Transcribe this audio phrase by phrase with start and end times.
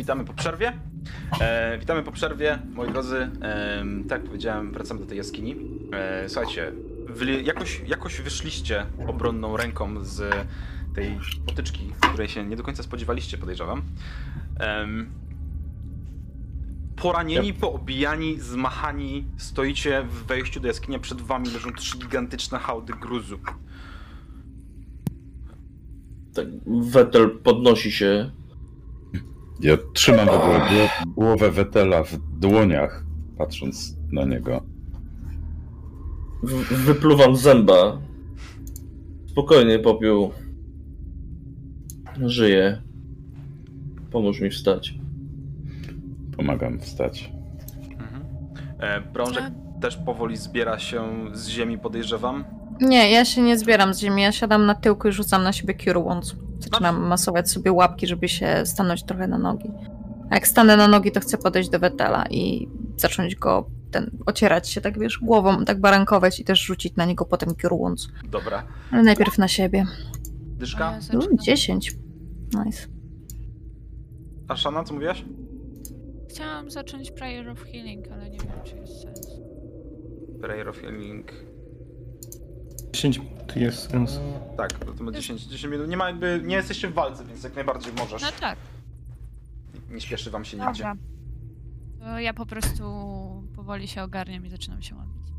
[0.00, 0.72] witamy po przerwie.
[1.40, 3.30] E, witamy po przerwie, moi drodzy.
[3.42, 5.56] E, tak jak powiedziałem, wracamy do tej jaskini.
[5.92, 6.72] E, słuchajcie,
[7.06, 10.46] wy, jakoś, jakoś wyszliście obronną ręką z
[10.94, 13.82] tej potyczki, której się nie do końca spodziewaliście, podejrzewam.
[14.58, 15.10] Em,
[16.96, 23.38] poranieni, poobijani, zmachani, stoicie w wejściu do jaskini, przed wami leżą trzy gigantyczne hałdy gruzu.
[26.34, 28.30] Tak, Wetel podnosi się.
[29.60, 33.04] Ja trzymam w ogóle gło- głowę Wetela w dłoniach,
[33.38, 34.62] patrząc na niego.
[36.42, 37.98] W- wypluwam zęba.
[39.26, 40.30] Spokojnie, popiół.
[42.26, 42.82] Żyję.
[44.10, 44.94] Pomóż mi wstać.
[46.36, 47.32] Pomagam wstać.
[47.92, 48.22] Mhm.
[48.78, 49.44] E, Brążek
[49.80, 52.44] też powoli zbiera się z ziemi, podejrzewam.
[52.80, 55.74] Nie, ja się nie zbieram z ziemi, ja siadam na tyłku i rzucam na siebie
[55.74, 56.34] Cure Wounds.
[56.58, 59.70] Zaczynam masować sobie łapki, żeby się stanąć trochę na nogi.
[60.30, 64.68] A jak stanę na nogi, to chcę podejść do Wetela i zacząć go ten, ocierać
[64.68, 68.08] się, tak wiesz, głową, tak barankować i też rzucić na niego potem Cure Wounds.
[68.30, 68.62] Dobra.
[68.92, 69.86] Ale najpierw na siebie.
[70.58, 70.88] Dyszka?
[70.88, 71.38] A ja No, zaczynam.
[71.38, 71.96] 10.
[72.64, 72.86] Nice.
[74.48, 75.24] A Szana, co mówiłaś?
[76.30, 79.26] Chciałam zacząć Prayer of Healing, ale nie wiem, czy jest sens.
[80.40, 81.32] Prayer of Healing.
[82.92, 84.20] 10 minut jest sens.
[84.56, 85.88] Tak, to, to ma 10, 10 minut.
[85.88, 88.22] Nie ma jakby, nie jesteście w walce, więc jak najbardziej możesz.
[88.22, 88.58] No tak,
[89.90, 90.82] Nie śpieszy wam się nigdzie.
[90.84, 90.96] dobra.
[92.00, 92.82] To ja po prostu
[93.56, 95.32] powoli się ogarniam i zaczynam się modlić.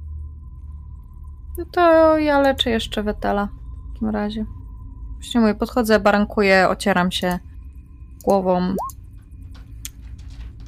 [1.58, 3.50] No to ja leczę jeszcze Wetela.
[3.90, 4.46] W takim razie.
[5.14, 7.40] Właśnie mówię, podchodzę, barankuję, ocieram się
[8.24, 8.76] głową.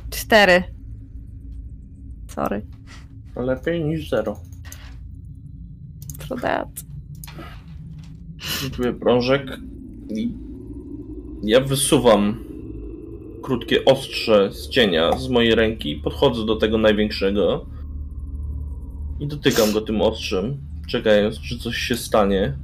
[0.09, 0.63] Cztery.
[2.27, 2.65] Sorry.
[3.35, 4.39] Lepiej niż zero.
[6.33, 6.67] For that.
[8.37, 9.47] Rzutuję prążek.
[10.09, 10.33] I
[11.43, 12.43] ja wysuwam
[13.41, 15.95] krótkie ostrze z cienia z mojej ręki.
[15.95, 17.65] Podchodzę do tego największego.
[19.19, 20.57] I dotykam go tym ostrzem,
[20.87, 22.57] czekając, czy coś się stanie.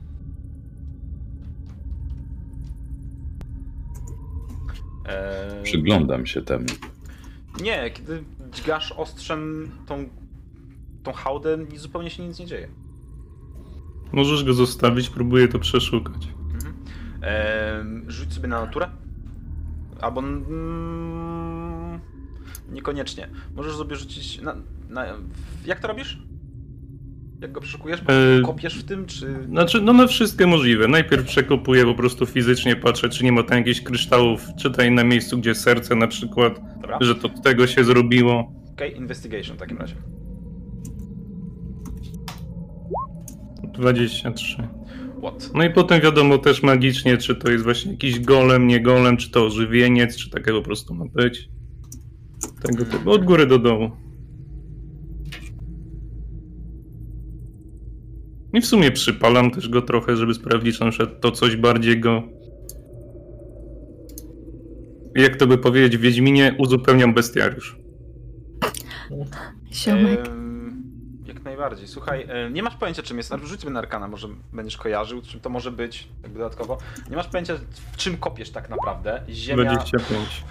[5.05, 6.65] Eee, Przyglądam się temu.
[7.61, 10.09] Nie, kiedy dźgasz ostrzem tą,
[11.03, 12.69] tą hałdę, zupełnie się nic nie dzieje.
[14.19, 16.27] Możesz go zostawić, próbuję to przeszukać.
[16.53, 16.73] Mhm.
[17.23, 18.89] Eee, rzuć sobie na naturę.
[20.01, 20.19] Albo...
[20.21, 21.99] Mm,
[22.71, 23.29] niekoniecznie.
[23.55, 24.55] Możesz sobie rzucić na,
[24.89, 25.05] na...
[25.65, 26.19] Jak to robisz?
[27.41, 27.99] Jak go przeszukujesz?
[28.07, 29.43] Eee, Kopiesz w tym, czy...
[29.49, 30.87] Znaczy, no na wszystkie możliwe.
[30.87, 35.03] Najpierw przekopuję, po prostu fizycznie patrzę, czy nie ma tam jakichś kryształów, czy tutaj na
[35.03, 36.97] miejscu, gdzie serce na przykład, Dobra.
[37.01, 38.53] że to tego się zrobiło.
[38.73, 39.95] Okej, investigation w takim razie.
[43.79, 44.67] 23.
[45.21, 45.51] What?
[45.53, 49.31] No i potem wiadomo też magicznie, czy to jest właśnie jakiś golem, nie golem, czy
[49.31, 51.49] to ożywieniec, czy takie po prostu ma być.
[52.61, 53.91] Tego typu, od góry do dołu.
[58.53, 61.99] I w sumie przypalam też go trochę, żeby sprawdzić, czy na przykład to coś bardziej
[61.99, 62.23] go...
[65.15, 67.79] Jak to by powiedzieć w Wiedźminie, uzupełniam bestiariusz.
[69.73, 70.38] Ziomek.
[71.59, 71.87] Najbardziej.
[71.87, 73.33] Słuchaj, em, nie masz pojęcia czym jest.
[73.43, 76.77] Rzuć sobie na arkana, może będziesz kojarzył, czym to może być, jakby dodatkowo.
[77.09, 77.53] Nie masz pojęcia
[77.91, 79.23] w czym kopiesz tak naprawdę.
[79.29, 79.71] Ziemia...
[79.71, 80.43] 25.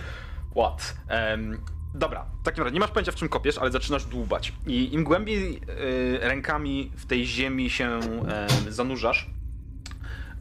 [0.50, 0.96] What?
[1.08, 1.58] Em,
[1.94, 4.52] dobra, w takim razie nie masz pojęcia w czym kopiesz, ale zaczynasz dłubać.
[4.66, 9.30] I im głębiej y, rękami w tej ziemi się em, zanurzasz,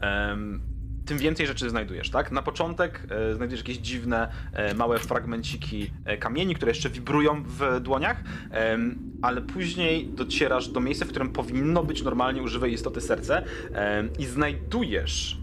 [0.00, 0.60] em,
[1.08, 2.32] tym więcej rzeczy znajdujesz, tak?
[2.32, 7.80] Na początek e, znajdziesz jakieś dziwne, e, małe fragmenciki e, kamieni, które jeszcze wibrują w
[7.80, 8.22] dłoniach,
[9.22, 13.44] ale później docierasz do miejsca, w którym powinno być normalnie używej istoty serce
[14.18, 15.38] i znajdujesz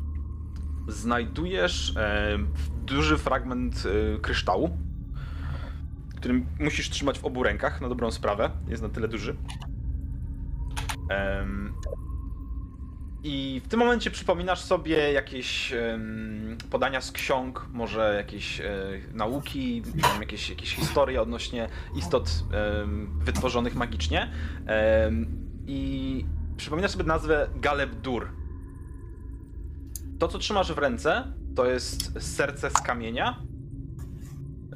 [0.87, 1.93] znajdujesz
[2.85, 4.77] duży fragment e, kryształu,
[6.15, 8.49] który musisz trzymać w obu rękach, na dobrą sprawę.
[8.67, 9.35] Jest na tyle duży.
[13.27, 15.73] I w tym momencie przypominasz sobie jakieś
[16.69, 18.65] podania z ksiąg, może jakieś e,
[19.13, 19.83] nauki,
[20.19, 22.29] jakieś, jakieś historie odnośnie istot
[23.19, 24.31] wytworzonych magicznie.
[25.67, 26.25] I
[26.57, 28.27] przypominasz sobie nazwę Galeb-Dur.
[30.19, 33.39] To, co trzymasz w ręce, to jest serce z kamienia.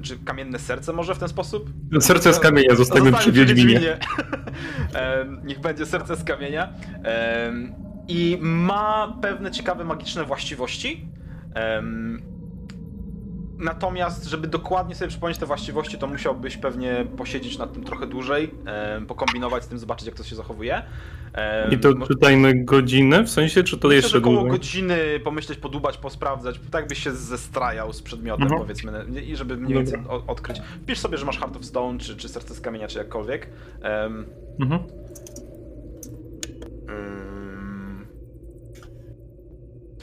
[0.02, 1.70] Czy kamienne serce może w ten sposób?
[2.00, 3.98] Serce z kamienia zostawiam przy Wiedźminie.
[5.44, 6.72] Niech będzie serce z kamienia.
[8.10, 11.08] I ma pewne ciekawe magiczne właściwości.
[11.54, 12.22] Em,
[13.62, 18.50] Natomiast, żeby dokładnie sobie przypomnieć te właściwości, to musiałbyś pewnie posiedzieć nad tym trochę dłużej,
[18.66, 20.82] e, pokombinować z tym, zobaczyć jak to się zachowuje.
[21.34, 24.50] E, I to czytajmy godzinę, w sensie, czy to Myślę, jeszcze około dłużej?
[24.50, 28.60] godziny pomyśleć, podubać, posprawdzać, tak byś się zestrajał z przedmiotem, Mhm.
[28.62, 30.62] powiedzmy, i żeby mniej więcej odkryć.
[30.86, 33.48] Pisz sobie, że masz Heart of Stone, czy, czy Serce z Kamienia, czy jakkolwiek.
[33.82, 34.26] Em,
[34.60, 34.80] Mhm.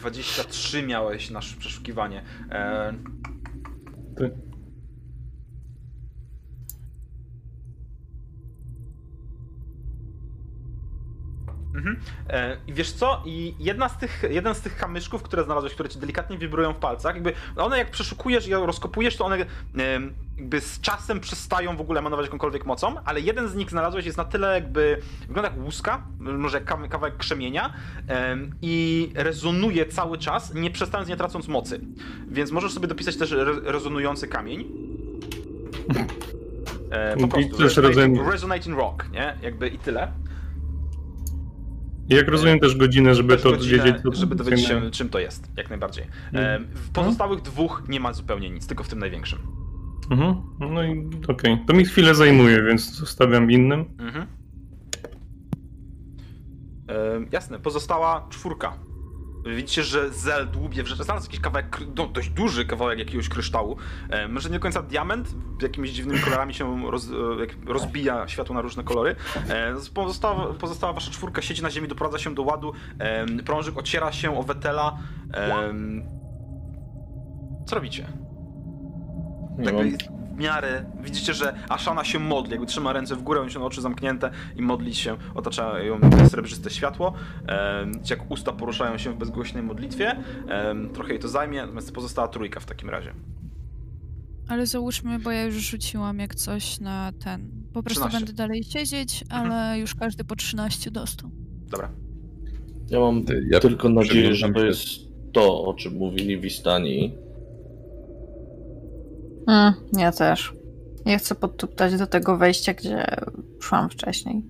[0.07, 2.23] Ym, 23 miałeś na sz- przeszukiwanie.
[2.51, 2.93] E.
[11.77, 11.99] mhm.
[12.29, 13.23] E, I wiesz co?
[13.25, 16.77] I jedna z tych, jeden z tych kamyszków, które znalazłeś, które ci delikatnie wibrują w
[16.77, 19.45] palcach, jakby one jak przeszukujesz i je rozkopujesz, to one
[20.37, 24.17] jakby z czasem przestają w ogóle emanować jakąkolwiek mocą, ale jeden z nich znalazłeś jest
[24.17, 27.73] na tyle jakby, wygląda jak łuska, może kawałek krzemienia
[28.07, 31.81] em, i rezonuje cały czas, nie przestając, nie tracąc mocy.
[32.27, 34.65] Więc możesz sobie dopisać też re rezonujący kamień.
[36.91, 37.63] E, po prostu.
[37.63, 39.37] Resonating, resonating rock, nie?
[39.41, 40.11] Jakby i tyle.
[42.09, 45.09] I jak rozumiem też godzinę, żeby to godzinę, wiedzieć, co żeby to dowiedzieć się, czym
[45.09, 46.05] to jest, jak najbardziej.
[46.33, 46.67] Mhm.
[46.73, 49.39] W pozostałych dwóch nie ma zupełnie nic, tylko w tym największym.
[50.11, 50.35] Mhm.
[50.59, 51.63] No i okej.
[51.67, 53.85] To mi chwilę zajmuje, więc zostawiam innym.
[53.99, 54.27] Mhm.
[56.89, 58.86] E, jasne, pozostała czwórka.
[59.45, 61.03] Widzicie, że Zel dłubie w rzeczy.
[61.03, 63.77] Znalazł jakiś kawałek, no, dość duży kawałek jakiegoś kryształu.
[64.09, 68.61] E, może nie do końca diament, jakimiś dziwnymi kolorami się roz, e, rozbija światło na
[68.61, 69.15] różne kolory.
[69.49, 72.73] E, pozostała, pozostała wasza czwórka siedzi na ziemi, doprowadza się do ładu.
[72.99, 74.97] E, prążyk ociera się o Wetela.
[75.33, 75.73] E,
[77.65, 78.07] co robicie?
[79.57, 80.16] Nie Tak mam...
[80.37, 84.61] miarę widzicie, że Ashana się modli, jakby trzyma ręce w górę, ma oczy zamknięte i
[84.61, 85.99] modli się, otacza ją
[86.29, 87.13] srebrzyste światło.
[88.09, 90.15] Jak usta poruszają się w bezgłośnej modlitwie.
[90.93, 93.13] Trochę jej to zajmie, natomiast pozostała trójka w takim razie.
[94.47, 97.51] Ale załóżmy, bo ja już rzuciłam jak coś na ten.
[97.73, 98.19] Po prostu 13.
[98.19, 99.51] będę dalej siedzieć, Mhm.
[99.51, 101.29] ale już każdy po 13 dostał.
[101.69, 101.91] Dobra.
[102.89, 104.87] Ja mam ja tylko nadzieję, że to jest
[105.33, 107.13] to, o czym mówili Wistani.
[109.47, 110.53] Mm, ja też.
[111.05, 113.05] Nie chcę podtuptać do tego wejścia, gdzie
[113.59, 114.43] szłam wcześniej.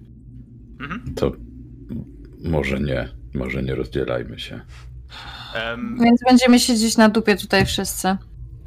[0.79, 1.13] Mhm.
[1.15, 1.31] To
[2.43, 4.61] może nie, może nie rozdzielajmy się.
[5.55, 8.17] Em, Więc będziemy siedzieć na dupie tutaj wszyscy.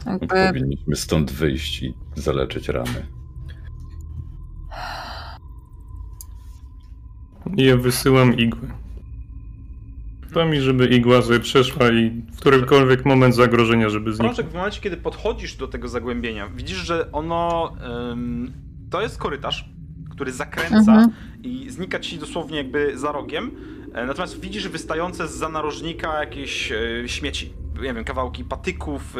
[0.06, 0.26] Jakby...
[0.48, 3.06] Powinniśmy stąd wyjść i zaleczyć rany.
[7.56, 8.68] I ja wysyłam igły.
[10.34, 14.36] To mi, żeby igła sobie przeszła i w którymkolwiek moment zagrożenia, żeby zniknąć.
[14.36, 17.72] Prążek, w momencie, kiedy podchodzisz do tego zagłębienia, widzisz, że ono.
[18.12, 18.52] em,
[18.90, 19.64] to jest korytarz,
[20.10, 21.10] który zakręca Mhm.
[21.42, 23.50] i znika ci dosłownie jakby za rogiem.
[23.94, 27.52] E, Natomiast widzisz wystające z narożnika jakieś e, śmieci.
[27.74, 29.16] Nie wiem, kawałki patyków,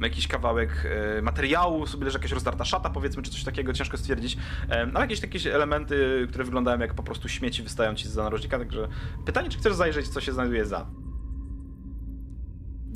[0.00, 0.86] e, jakiś kawałek
[1.18, 4.36] e, materiału, sobie leży jakaś rozdarta szata, powiedzmy, czy coś takiego, ciężko stwierdzić.
[4.70, 8.58] E, ale jakieś takie elementy, które wyglądają jak po prostu śmieci, wystają ci z narożnika.
[8.58, 8.88] Także
[9.26, 10.86] pytanie, czy chcesz zajrzeć, co się znajduje za.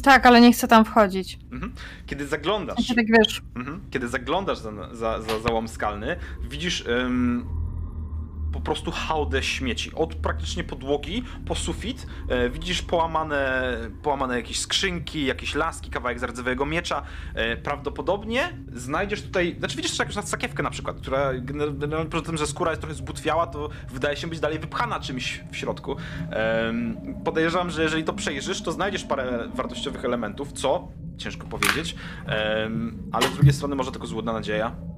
[0.02, 1.38] Tak, ale nie chcę tam wchodzić.
[1.52, 1.72] Mhm.
[2.06, 2.76] Kiedy zaglądasz.
[2.76, 3.80] Znaczy, tak wiesz, Mhm.
[3.90, 6.16] Kiedy zaglądasz za, za, za załom skalny,
[6.50, 7.46] widzisz ym,
[8.56, 9.94] po prostu hałdę śmieci.
[9.94, 13.62] Od praktycznie podłogi po sufit e, widzisz połamane,
[14.02, 17.02] połamane jakieś skrzynki, jakieś laski, kawałek zardzewego miecza.
[17.34, 22.46] E, prawdopodobnie znajdziesz tutaj, znaczy widzisz jakąś sakiewkę na przykład, która generalnie poza tym, że
[22.46, 25.96] skóra jest trochę zbutwiała, to wydaje się być dalej wypchana czymś w środku.
[26.30, 30.88] Em, podejrzewam, że jeżeli to przejrzysz, to znajdziesz parę wartościowych elementów, co?
[31.18, 31.96] Ciężko powiedzieć,
[33.12, 34.95] ale z drugiej strony może tylko złudna nadzieja.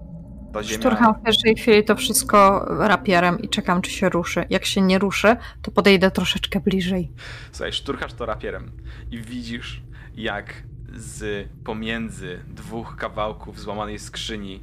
[0.52, 0.80] Ta ziemia...
[0.80, 4.44] szturcham w pierwszej chwili to wszystko rapierem i czekam, czy się ruszy.
[4.50, 7.12] Jak się nie ruszy, to podejdę troszeczkę bliżej.
[7.52, 8.70] Słuchaj, szturchasz to rapierem
[9.10, 9.82] i widzisz,
[10.16, 10.62] jak
[10.94, 14.60] z pomiędzy dwóch kawałków złamanej skrzyni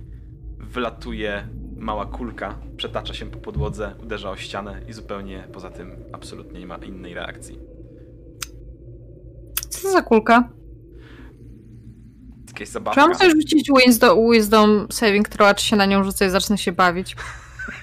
[0.58, 6.60] wylatuje mała kulka, przetacza się po podłodze, uderza o ścianę i zupełnie poza tym absolutnie
[6.60, 7.60] nie ma innej reakcji.
[9.70, 10.50] Co za kulka?
[12.56, 13.02] Jakaś Czy zabawka.
[13.08, 16.72] mam coś rzucić wisdom, wisdom saving throw, czy się na nią rzucę i zacznę się
[16.72, 17.16] bawić?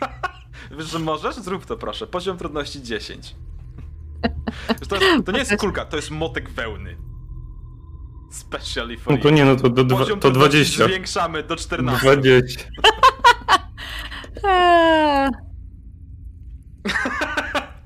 [0.79, 1.35] Wiesz, że możesz?
[1.37, 2.07] Zrób to proszę.
[2.07, 3.35] Poziom trudności 10.
[4.69, 6.97] Wiesz, to, to nie jest kulka, to jest motek wełny.
[8.31, 10.85] Specially for No to nie, no to, do, dwa, Poziom to trudności 20.
[10.85, 12.01] zwiększamy do 14.
[12.03, 12.65] 20.
[14.45, 15.31] Eee,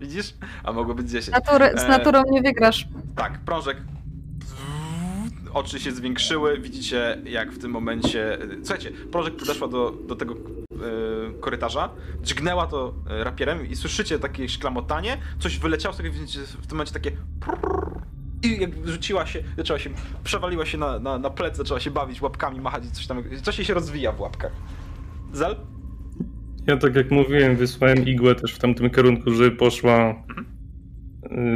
[0.00, 0.35] Widzisz?
[0.64, 1.28] A mogło być 10.
[1.37, 2.87] natury, z E, naturą nie wygrasz.
[3.16, 3.76] Tak, prążek.
[5.56, 8.38] Oczy się zwiększyły, widzicie jak w tym momencie...
[8.62, 10.36] Słuchajcie, prążek podeszła do, do tego e,
[11.40, 11.90] korytarza,
[12.22, 16.76] dźgnęła to e, rapierem i słyszycie takie szklamotanie, coś wyleciało z tego, widzicie w tym
[16.76, 17.10] momencie takie
[18.42, 19.90] I jak rzuciła się, zaczęła się,
[20.25, 23.58] przewaliła się na, na, na plec, zaczęła się bawić łapkami, machać i coś tam, coś
[23.58, 24.52] jej się rozwija w łapkach.
[25.32, 25.56] Zel?
[26.66, 30.10] Ja tak jak mówiłem, wysłałem igłę też w tamtym kierunku, żeby poszła.
[30.10, 30.55] y,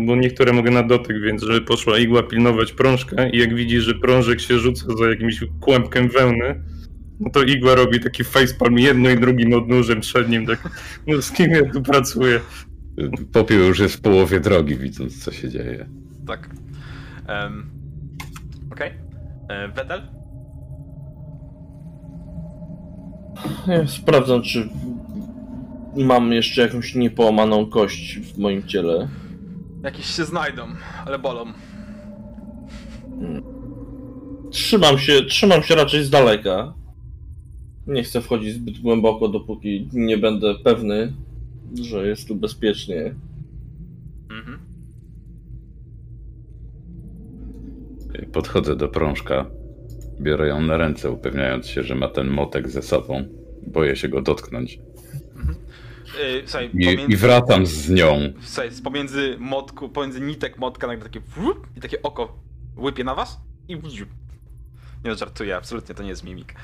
[0.03, 3.95] Bo niektóre mogę na dotyk, więc żeby poszła igła pilnować prążka i jak widzi, że
[3.95, 6.62] prążek się rzuca za jakimś kłębkiem wełny,
[7.21, 10.69] no to igła robi taki facepalm jedno i drugim odnóżem przednim, tak
[11.07, 12.41] no z kim ja tu pracuję?
[13.33, 15.87] Popiół już jest w połowie drogi, widząc co się dzieje.
[16.27, 16.50] Tak.
[17.29, 17.71] Um,
[18.73, 18.91] Okej.
[19.49, 20.03] E, Wetel?
[23.67, 24.69] Ja sprawdzam, czy
[25.97, 29.09] mam jeszcze jakąś niepołamaną kość w moim ciele.
[29.85, 30.63] Jakieś się znajdą,
[31.07, 31.53] ale bolą.
[34.51, 36.75] Trzymam się, trzymam się raczej z daleka.
[37.87, 41.13] Nie chcę wchodzić zbyt głęboko, dopóki nie będę pewny,
[41.83, 43.15] że jest tu bezpiecznie.
[44.31, 44.59] Mhm.
[48.33, 49.47] Podchodzę do prążka,
[50.21, 53.25] biorę ją na ręce, upewniając się, że ma ten motek ze sobą.
[53.67, 54.79] Boję się go dotknąć.
[56.19, 58.33] Yy, słuchaj, I, pomiędzy, i wracam z nią.
[58.43, 62.38] słuchaj, z pomiędzy motku, pomiędzy nitek motka nagle takie wrup, i takie oko
[62.76, 64.09] łypie na was i wziup.
[65.05, 66.55] Nie żartuję, absolutnie to nie jest mimik.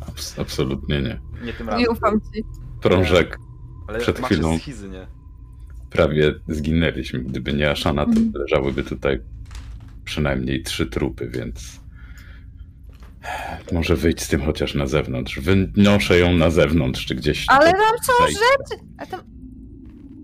[0.00, 1.20] Abs- absolutnie nie.
[1.44, 1.80] Nie tym razem.
[1.82, 2.42] Nie ufam ci.
[2.82, 3.38] Prążek,
[3.88, 4.58] Ale przed chwilą.
[4.58, 5.06] schizy, nie?
[5.90, 7.18] prawie zginęliśmy.
[7.20, 8.32] Gdyby nie Ashana, to Mhm.
[8.34, 9.20] leżałyby tutaj
[10.04, 11.80] przynajmniej trzy trupy, więc
[13.72, 15.40] może wyjść z tym chociaż na zewnątrz.
[15.40, 17.46] Wynoszę ją na zewnątrz, czy gdzieś.
[17.48, 18.84] Ale tam są rzeczy!
[18.98, 19.20] A tam...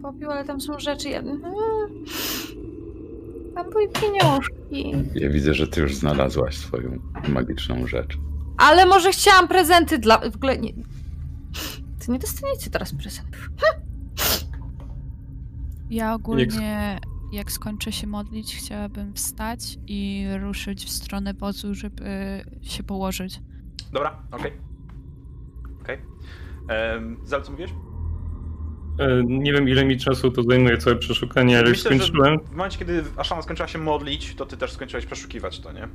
[0.02, 1.08] Popił, ale tam są rzeczy.
[1.08, 1.18] Ja...
[1.18, 1.42] Mm.
[3.54, 4.92] Tam były pieniążki.
[5.14, 8.18] Ja widzę, że ty już znalazłaś swoją magiczną rzecz.
[8.58, 10.18] Ale może chciałam prezenty dla...
[10.30, 10.72] W ogóle nie...
[11.98, 13.48] Ty nie dostaniecie teraz prezentów.
[15.90, 16.98] Ja ogólnie,
[17.32, 22.04] jak skończę się modlić, chciałabym wstać i ruszyć w stronę wozu, żeby
[22.62, 23.40] się położyć.
[23.92, 24.52] Dobra, okej.
[25.82, 25.98] Okej.
[26.64, 27.16] Okay.
[27.24, 27.70] Zal, co mówiłeś?
[28.98, 32.38] E, Nie wiem ile mi czasu to zajmuje całe przeszukanie, ale już Myślę, że skończyłem.
[32.40, 35.88] w momencie, kiedy Ashana skończyła się modlić, to ty też skończyłeś przeszukiwać to, nie?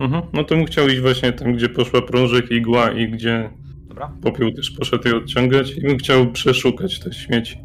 [0.00, 0.22] Mhm.
[0.32, 3.50] No to bym chciał iść właśnie tam, gdzie poszła prążek, igła i gdzie
[3.88, 4.12] Dobra.
[4.22, 7.58] popiół też poszedł je odciągać i bym chciał przeszukać te śmieci.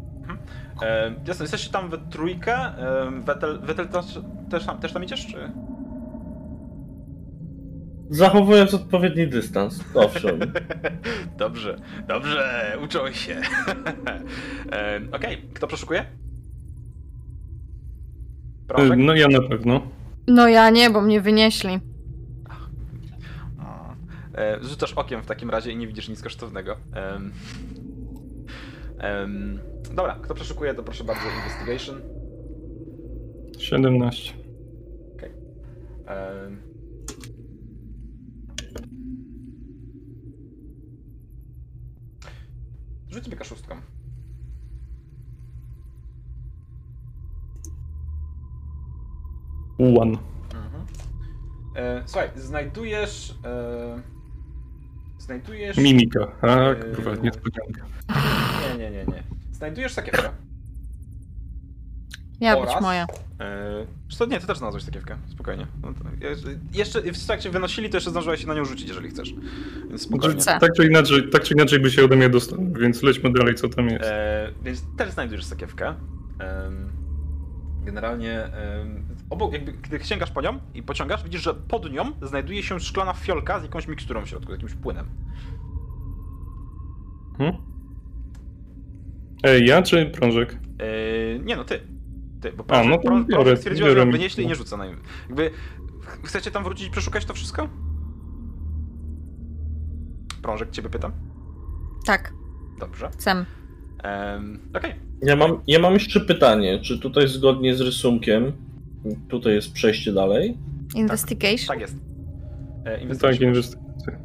[0.82, 2.54] E, jasne, jesteście tam we trójkę.
[2.54, 4.04] E, Wetel, Wetel też,
[4.50, 5.52] też, tam, też tam idziesz, czy?
[8.10, 10.40] Zachowując odpowiedni dystans, owszem.
[11.38, 13.34] dobrze, dobrze, uczą się.
[14.72, 16.00] e, Okej, kto przeszukuje?
[16.00, 16.06] E,
[18.68, 18.96] Proszę.
[18.96, 19.80] No ja na pewno.
[20.26, 21.80] No ja nie, bo mnie wynieśli.
[24.38, 26.76] E, rzucasz okiem w takim razie i nie widzisz nic kosztownego.
[26.94, 27.32] Em,
[28.98, 29.60] em,
[29.94, 32.00] dobra, kto przeszukuje, to proszę bardzo, investigation.
[33.58, 34.34] 17.
[36.06, 36.62] Em,
[43.10, 43.76] Rzuć sobie kaszustką.
[49.78, 50.18] One.
[50.54, 50.86] Mhm.
[51.74, 53.34] E, słuchaj, znajdujesz.
[53.44, 54.02] E,
[55.18, 55.76] znajdujesz.
[55.76, 56.20] Mimika.
[56.42, 57.82] A, kurwa, niespodzianka.
[58.08, 58.47] Nie,
[58.78, 59.22] nie, nie, nie.
[59.52, 60.30] Znajdujesz sakiewkę.
[62.40, 63.06] Miała Oraz- być moja.
[63.40, 65.16] E, czy to nie, ty też znalazłeś sakiewkę.
[65.28, 65.66] Spokojnie.
[65.82, 69.08] No to, je- jeszcze w trakcie wynosili, to jeszcze zdążyłeś się na nią rzucić, jeżeli
[69.08, 69.34] chcesz.
[69.88, 70.34] Więc spokojnie.
[70.34, 70.58] Rzucę.
[70.60, 73.68] Tak czy inaczej, tak czy inaczej by się ode mnie dostał, więc lećmy dalej, co
[73.68, 74.04] tam jest.
[74.04, 75.88] E, więc też znajdujesz sakiewkę.
[75.88, 76.92] Em,
[77.84, 82.62] generalnie em, obok, jakby, gdy sięgasz po nią i pociągasz, widzisz, że pod nią znajduje
[82.62, 85.06] się szklana fiolka z jakąś miksturą w środku, z jakimś płynem.
[87.38, 87.56] Hmm?
[89.42, 90.58] Ej, ja czy prążek?
[90.78, 91.80] E, nie no, ty.
[92.40, 94.86] Ty, bo A, no to prążek biorę- stwierdziła, biorę że wynieśli i nie rzuca na
[94.86, 94.96] nim.
[95.28, 95.50] Jakby,
[96.04, 97.68] ch- chcecie tam wrócić i przeszukać to wszystko?
[100.42, 101.12] Prążek, ciebie pytam.
[102.06, 102.32] Tak,
[102.80, 103.08] Dobrze.
[103.12, 103.44] chcę.
[104.02, 104.94] Em, Okej.
[105.22, 108.52] Ja mam, ja mam jeszcze pytanie, czy tutaj zgodnie z rysunkiem,
[109.28, 110.58] tutaj jest przejście dalej?
[110.94, 111.66] Investigation?
[111.68, 111.96] Tak jest.
[112.84, 113.48] E, Tak, investigation.
[113.48, 114.18] inwestycje.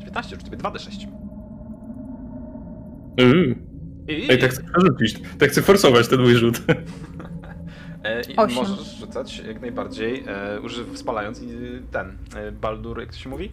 [0.00, 1.06] 19, rzuć sobie 2d6.
[3.18, 3.54] Yy.
[4.08, 5.22] I, Ej, tak chcę przerzucić.
[5.38, 6.62] Tak chcę forsować ten mój rzut.
[8.04, 8.56] e, i Osiem.
[8.56, 11.48] możesz rzucać jak najbardziej, e, używ, spalając i
[11.90, 13.52] ten, e, Baldur, jak to się mówi?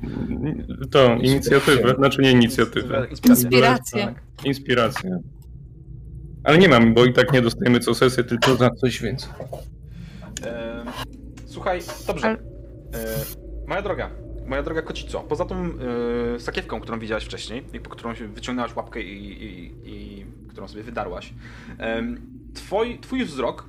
[0.92, 1.96] To, inicjatywę.
[1.96, 3.08] Znaczy nie inicjatywę.
[3.10, 3.30] Inspirację.
[3.30, 4.06] Inspirację.
[4.06, 4.46] Tak.
[4.46, 5.20] Inspirację.
[6.44, 9.30] Ale nie mam, bo i tak nie dostajemy co sesję, tylko za coś więcej.
[10.46, 10.84] E,
[11.46, 12.28] słuchaj, dobrze.
[12.28, 12.38] E,
[13.68, 14.10] moja droga,
[14.50, 15.56] moja droga kocico, poza tą
[16.36, 20.84] e, sakiewką, którą widziałaś wcześniej i po którą wyciągnęłaś łapkę i, i, i którą sobie
[20.84, 21.34] wydarłaś,
[21.78, 22.22] em,
[22.54, 23.66] twoi, twój wzrok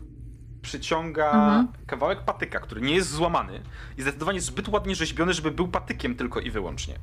[0.62, 1.68] przyciąga Mhm.
[1.86, 3.62] kawałek patyka, który nie jest złamany
[3.98, 6.94] i zdecydowanie zbyt ładnie rzeźbiony, żeby był patykiem tylko i wyłącznie.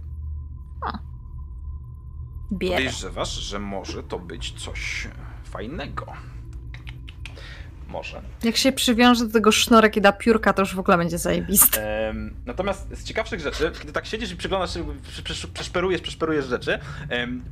[2.51, 2.75] Bierę.
[2.75, 5.07] Podejrzewasz, że może to być coś
[5.43, 6.05] fajnego.
[7.87, 8.21] Może.
[8.43, 12.13] Jak się przywiąże do tego sznurek i da piórka, to już w ogóle będzie zajebiste.
[12.45, 16.79] Natomiast z ciekawszych rzeczy, kiedy tak siedzisz i przyglądasz się, prze- prze- przeszperujesz, przeszperujesz rzeczy,
[17.09, 17.43] em,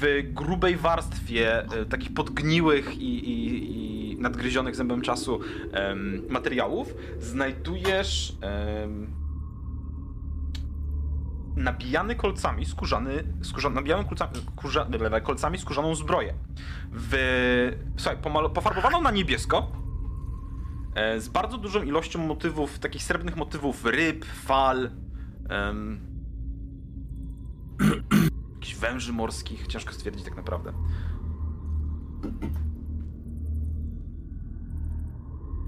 [0.00, 5.40] w grubej warstwie e, takich podgniłych i, i, i nadgryzionych zębem czasu
[5.72, 9.06] em, materiałów znajdujesz em,
[11.58, 14.86] nabijany kolcami skórzany, skórza, nabijany kolcami, kurza,
[15.22, 16.34] kolcami skórzaną zbroję.
[16.92, 17.12] W,
[17.96, 19.72] słuchaj, pomalo, pofarbowaną na niebiesko,
[20.94, 24.90] e, z bardzo dużą ilością motywów, takich srebrnych motywów ryb, fal,
[25.48, 26.00] em,
[28.54, 30.72] jakichś węży morskich, ciężko stwierdzić tak naprawdę.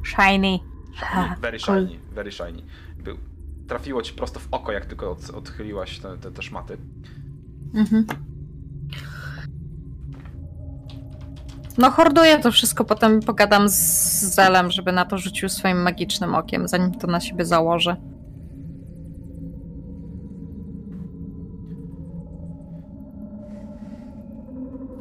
[0.05, 0.59] Shiny.
[0.95, 2.63] Ha, Very shiny, very shiny.
[2.97, 3.19] Był,
[3.71, 6.77] trafiło ci prosto w oko, jak tylko od, odchyliłaś te, te, te szmaty.
[7.75, 8.07] Mhm.
[11.79, 13.75] No horduję to wszystko, potem pogadam z
[14.35, 17.97] Zelem, żeby na to rzucił swoim magicznym okiem, zanim to na siebie założę.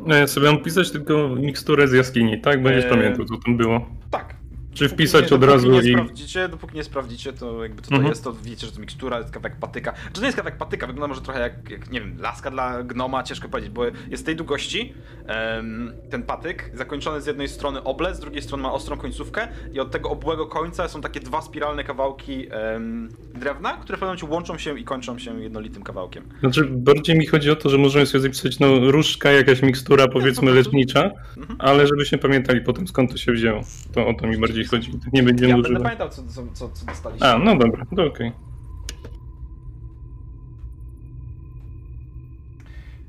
[0.05, 2.63] No ja sobie mam pisać tylko miksturę z jaskini, tak?
[2.63, 2.91] Będziesz Eee.
[2.91, 3.85] pamiętał, co tam było.
[4.11, 4.38] Tak.
[4.73, 5.91] Czy wpisać od razu nie i...
[5.93, 8.09] sprawdzicie, dopóki nie sprawdzicie, to jakby co to Mhm.
[8.09, 9.93] jest, to wiecie, że to mikstura, jest kawałek patyka.
[10.07, 12.83] Czy to nie jest kawałek patyka, wygląda może trochę jak, jak nie wiem, laska dla
[12.83, 14.93] gnoma, ciężko powiedzieć, bo jest tej długości
[15.27, 19.79] em, ten patyk, zakończony z jednej strony oble, z drugiej strony ma ostrą końcówkę i
[19.79, 24.25] od tego obłego końca są takie dwa spiralne kawałki em, drewna, które w pewnym momencie
[24.25, 26.23] łączą się i kończą się jednolitym kawałkiem.
[26.39, 30.47] Znaczy, bardziej mi chodzi o to, że możemy sobie zapisać, no, różdżka, jakaś mikstura, powiedzmy,
[30.47, 31.55] po prostu- lecznicza, Mhm.
[31.61, 33.61] ale żebyśmy pamiętali potem, skąd to się wzięło.
[33.93, 34.92] To o to mi bardziej chodzi.
[34.92, 37.34] Tak nie będziemy Ja będę pamiętał, co, co, co, co dostaliście.
[37.34, 38.32] A, no dobra, to okej.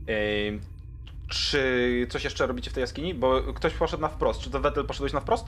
[0.09, 0.61] Ej,
[1.28, 3.14] czy coś jeszcze robicie w tej jaskini?
[3.14, 4.41] Bo ktoś poszedł na wprost.
[4.41, 5.47] Czy to Wetel poszedłeś na wprost?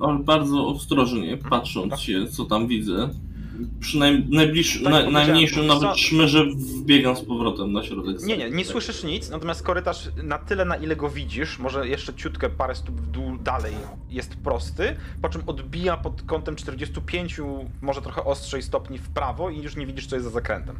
[0.00, 3.10] Ale bardzo ostrożnie, patrząc się, co tam widzę.
[3.80, 8.50] Przy naj, najbliższym, Tak, na, najmniejszym nawet szmyrze wbiegam z powrotem na środek Nie, nie,
[8.50, 12.74] nie słyszysz nic, natomiast korytarz na tyle, na ile go widzisz, może jeszcze ciutkę parę
[12.74, 13.74] stóp w dół dalej
[14.10, 17.40] jest prosty, po czym odbija pod kątem 45,
[17.82, 20.76] może trochę ostrzej stopni w prawo i już nie widzisz, co jest za zakrętem.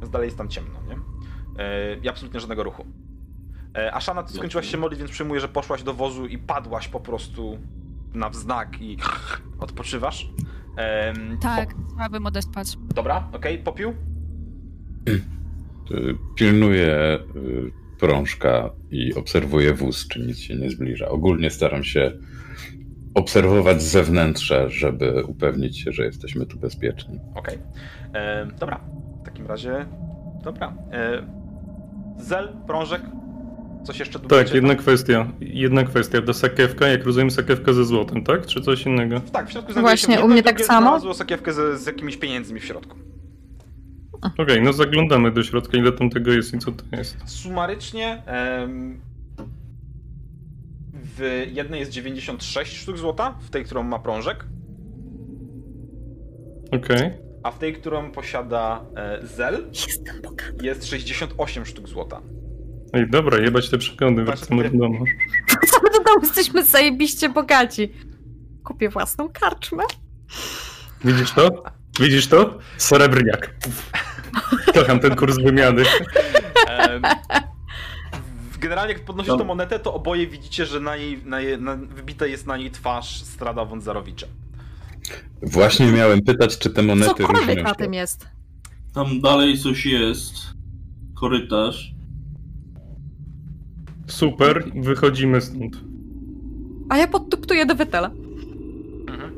[0.00, 0.96] Więc dalej jest tam ciemno, nie?
[1.64, 2.86] E, I absolutnie żadnego ruchu.
[3.76, 7.00] E, Ashana, ty skończyłaś się modlić, więc przyjmuję, że poszłaś do wozu i padłaś po
[7.00, 7.58] prostu
[8.14, 8.96] na wznak i
[9.58, 10.28] odpoczywasz.
[10.76, 12.76] Em, Tak, chciałabym odespać.
[12.88, 13.92] Po, dobra, okej, popiół?
[15.90, 21.08] Y, Pilnuję y, prążka i obserwuję wóz, czy nic się nie zbliża.
[21.08, 22.12] Ogólnie staram się
[23.14, 27.20] obserwować zewnętrze, żeby upewnić się, że jesteśmy tu bezpieczni.
[27.34, 27.58] Okej.
[28.14, 28.80] E, Dobra,
[29.20, 29.86] w takim razie.
[30.44, 30.74] Dobra.
[30.92, 31.22] E,
[32.18, 33.02] Zel, prążek.
[33.86, 35.32] Coś jeszcze Tak, jedna kwestia.
[35.40, 36.20] Jedna kwestia.
[36.20, 38.46] Do sakiewka, jak rozumiem, sakiewka ze złotem, tak?
[38.46, 39.20] Czy coś innego?
[39.20, 40.86] Tak, w środku znajduje się Właśnie, jedno u mnie tak samo?
[40.86, 42.96] znalazło sakiewkę z, z jakimiś pieniędzmi w środku.
[44.38, 47.16] Okej, no zaglądamy do środka, ile tam tego jest i co to jest.
[47.26, 49.00] Sumarycznie em,
[50.92, 54.44] w jednej jest 96 sztuk złota, w tej, którą ma prążek,
[56.72, 57.10] Okej.
[57.42, 62.20] a w tej, którą posiada e, Zel, Jestem jest 68 sztuk złota.
[62.96, 63.92] Ej, dobra, jebać te Patrz,
[64.24, 65.04] wracamy do domu.
[65.68, 67.92] Co my do domu jesteśmy zajebiście bogaci.
[68.64, 69.82] Kupię własną karczmę.
[71.04, 71.62] Widzisz to?
[72.00, 72.58] Widzisz to?
[72.76, 73.54] Srebrniak.
[74.74, 75.82] Kocham ten kurs wymiany.
[78.60, 79.36] Generalnie jak podnosisz No.
[79.38, 82.70] tą monetę, to oboje widzicie, że na jej, na jej, na, wybita jest na niej
[82.70, 84.26] twarz Strada Wądzarowicza.
[85.42, 87.74] Właśnie miałem pytać, czy te monety Cokolwiek różnią na się.
[87.74, 88.28] tym jest.
[88.94, 90.34] Tam dalej coś jest.
[91.20, 91.95] Korytarz.
[94.06, 95.76] Super, wychodzimy stąd.
[96.88, 98.10] A ja podduktuję do Wetela.
[99.08, 99.32] Mhm.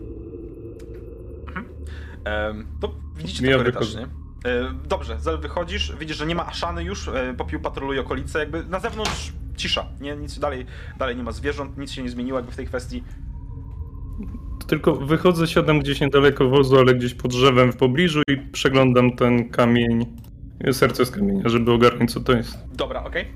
[1.46, 2.66] Mhm.
[2.81, 4.02] To widzicie Ja ten korytarz, nie?
[4.50, 8.64] E, Dobrze, Zel wychodzisz, widzisz, że nie ma Aszany już, e, popiół patroluje okolice, jakby
[8.64, 10.66] na zewnątrz cisza, nie, nic dalej,
[10.98, 13.02] dalej nie ma zwierząt, nic się nie zmieniło jakby w tej kwestii.
[14.66, 19.48] Tylko wychodzę, siadam gdzieś niedaleko wozu, ale gdzieś pod drzewem w pobliżu i przeglądam ten
[19.48, 20.07] kamień,
[20.72, 22.59] serce z kamienia, żeby ogarnąć co to jest.
[22.74, 23.26] Dobra, okej.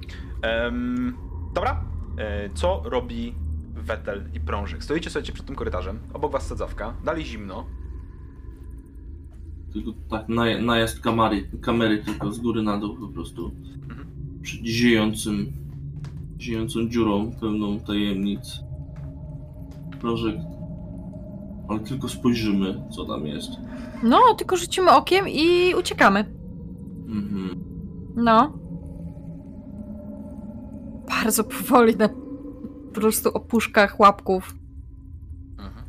[0.42, 1.14] Em,
[1.54, 1.84] Dobra,
[2.18, 3.34] e, co robi
[3.74, 4.84] Wetel i Prążek?
[4.84, 7.66] Stoicie, słuchajcie, przed tym korytarzem, obok was sadzawka, dalej zimno,
[9.72, 13.50] Tylko tak, naj, najazd kamery, kamery tylko z góry na dół po prostu.
[13.90, 14.06] Mhm.
[14.42, 15.52] Przed ziejącym,
[16.40, 18.60] ziejącą dziurą pełną tajemnic.
[20.00, 20.44] Proszę.
[21.68, 23.50] Ale tylko spojrzymy, co tam jest.
[24.02, 26.24] No, tylko rzucimy okiem i uciekamy.
[27.08, 27.64] Mhm.
[28.16, 28.52] No.
[31.22, 34.54] Bardzo powoli na po prostu opuszkach łapków.
[35.58, 35.86] Mhm.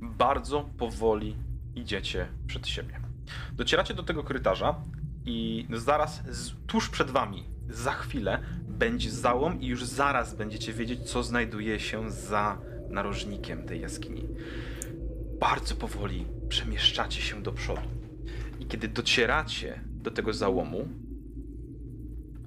[0.00, 1.36] Bardzo powoli
[1.74, 3.00] idziecie przed siebie.
[3.52, 4.74] Docieracie do tego korytarza
[5.26, 6.22] i zaraz
[6.66, 12.10] tuż przed wami, za chwilę, będzie załom i już zaraz będziecie wiedzieć, co znajduje się
[12.10, 12.58] za
[12.90, 14.28] narożnikiem tej jaskini.
[15.40, 17.88] Bardzo powoli przemieszczacie się do przodu.
[18.60, 20.88] I kiedy docieracie do tego załomu,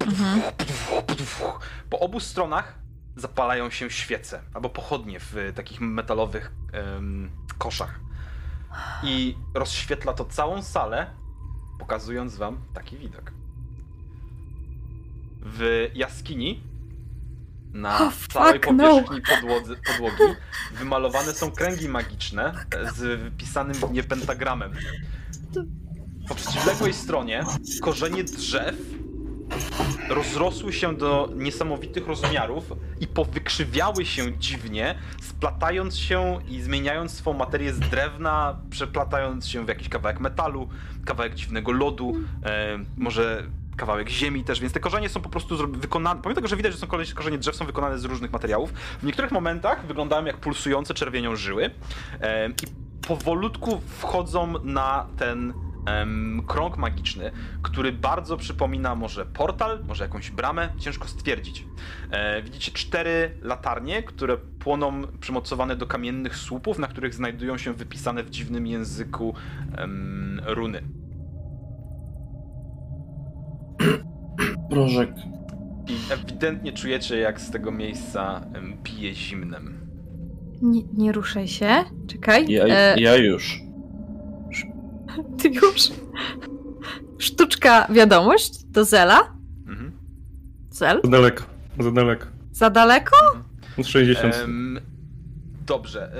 [0.08, 0.40] Mhm.
[1.90, 2.78] po obu stronach
[3.16, 8.00] zapalają się świece albo pochodnie w takich metalowych em, koszach.
[9.02, 11.10] I rozświetla to całą salę,
[11.78, 13.32] pokazując wam taki widok.
[15.42, 16.62] W jaskini
[17.72, 18.84] na Oh, całej no.
[18.84, 20.34] powierzchni podłodzy, podłogi
[20.72, 22.52] wymalowane są kręgi magiczne
[22.94, 24.72] z wypisanym w nie pentagramem.
[26.28, 27.44] Po przeciwległej stronie
[27.82, 28.76] korzenie drzew
[30.08, 37.72] rozrosły się do niesamowitych rozmiarów i powykrzywiały się dziwnie, splatając się i zmieniając swą materię
[37.72, 40.68] z drewna, przeplatając się w jakiś kawałek metalu,
[41.04, 43.42] kawałek dziwnego lodu, e, może
[43.76, 46.78] kawałek ziemi też, więc te korzenie są po prostu wykonane, pomimo tego, że widać, że
[46.78, 50.94] są korzenie- korzenie drzew są wykonane z różnych materiałów, w niektórych momentach wyglądają jak pulsujące
[50.94, 51.70] czerwienią żyły
[52.20, 52.52] e, i
[53.08, 55.54] powolutku wchodzą na ten
[56.46, 57.30] krąg magiczny,
[57.62, 61.64] który bardzo przypomina może portal, może jakąś bramę, ciężko stwierdzić.
[62.10, 68.22] E, widzicie cztery latarnie, które płoną przymocowane do kamiennych słupów, na których znajdują się wypisane
[68.22, 69.34] w dziwnym języku
[70.46, 70.82] runy.
[74.70, 75.10] Prożek.
[75.88, 79.78] I ewidentnie czujecie, jak z tego miejsca em, pije zimnem.
[80.62, 81.84] Nie, nie ruszaj się.
[82.06, 82.46] Czekaj.
[82.48, 83.67] Ja, E, ja już.
[85.42, 85.90] Ty już.
[87.18, 89.32] Sztuczka wiadomość do Zela.
[89.66, 89.92] Mhm.
[90.70, 91.00] Zel?
[91.04, 91.44] Za daleko,
[91.80, 92.26] za daleko.
[92.52, 93.16] Za daleko?
[93.84, 94.34] 60.
[94.34, 94.80] Em,
[95.66, 96.12] dobrze.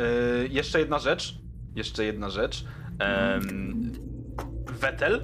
[0.42, 1.38] E, jeszcze jedna rzecz.
[1.74, 2.64] Jeszcze jedna rzecz.
[3.34, 3.92] Um,
[4.80, 5.20] Vettel.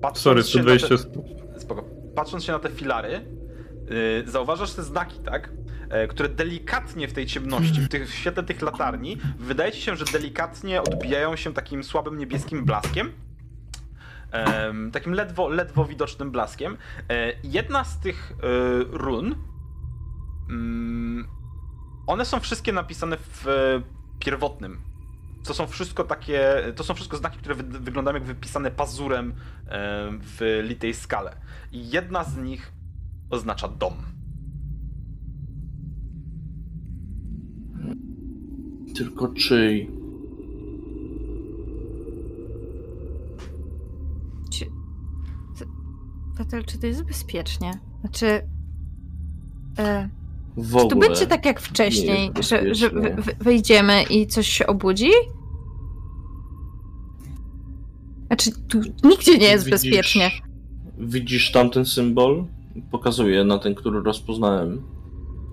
[0.00, 1.60] patrząc Sorry, się na te- 120.
[1.60, 1.84] Spoko.
[2.14, 3.10] Patrząc się na te filary,
[4.24, 5.52] yy, zauważasz te znaki, tak?
[5.90, 9.96] E, które delikatnie w tej ciemności, w, tych, w świetle tych latarni, wydaje ci się,
[9.96, 13.12] że delikatnie odbijają się takim słabym niebieskim blaskiem.
[14.32, 16.76] Em, takim ledwo, ledwo widocznym blaskiem.
[17.08, 18.46] E, jedna z tych e,
[18.90, 19.34] run,
[20.50, 21.28] mm,
[22.06, 23.46] one są wszystkie napisane w
[24.18, 24.80] pierwotnym.
[25.44, 29.34] To są wszystko takie, to są wszystko znaki, które wy, wyglądają jak wypisane pazurem
[30.20, 31.36] w litej skale.
[31.72, 32.72] I jedna z nich
[33.30, 34.19] oznacza dom.
[38.96, 39.90] Tylko czyj?
[44.52, 44.66] Czy...
[46.38, 47.70] Tatel, czy to jest bezpiecznie?
[48.00, 48.26] Znaczy...
[49.78, 50.08] E,
[50.56, 51.08] W czy tu ogóle.
[51.08, 52.90] będzie tak jak wcześniej, że, że
[53.40, 55.10] wejdziemy i coś się obudzi?
[58.26, 60.30] Znaczy, tu nigdzie nie jest Widzisz- bezpiecznie.
[60.98, 62.44] Widzisz tamten symbol?
[62.90, 64.82] Pokazuję na ten, który rozpoznałem.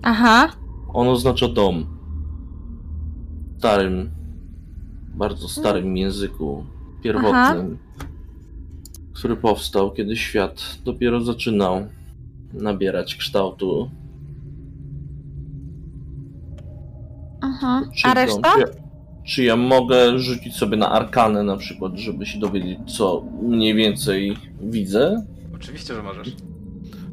[0.02, 0.52] Aha.
[0.88, 1.97] On oznacza dom.
[3.58, 4.10] W starym,
[5.14, 6.64] bardzo starym języku
[7.02, 7.78] pierwotnym,
[9.12, 11.86] który powstał, kiedy świat dopiero zaczynał
[12.52, 13.90] nabierać kształtu.
[17.40, 17.82] Aha.
[17.94, 18.52] Czy A reszta?
[18.54, 18.64] Czy,
[19.26, 24.36] czy ja mogę rzucić sobie na arkanę na przykład, żeby się dowiedzieć, co mniej więcej
[24.60, 25.26] widzę?
[25.54, 26.32] Oczywiście, że możesz.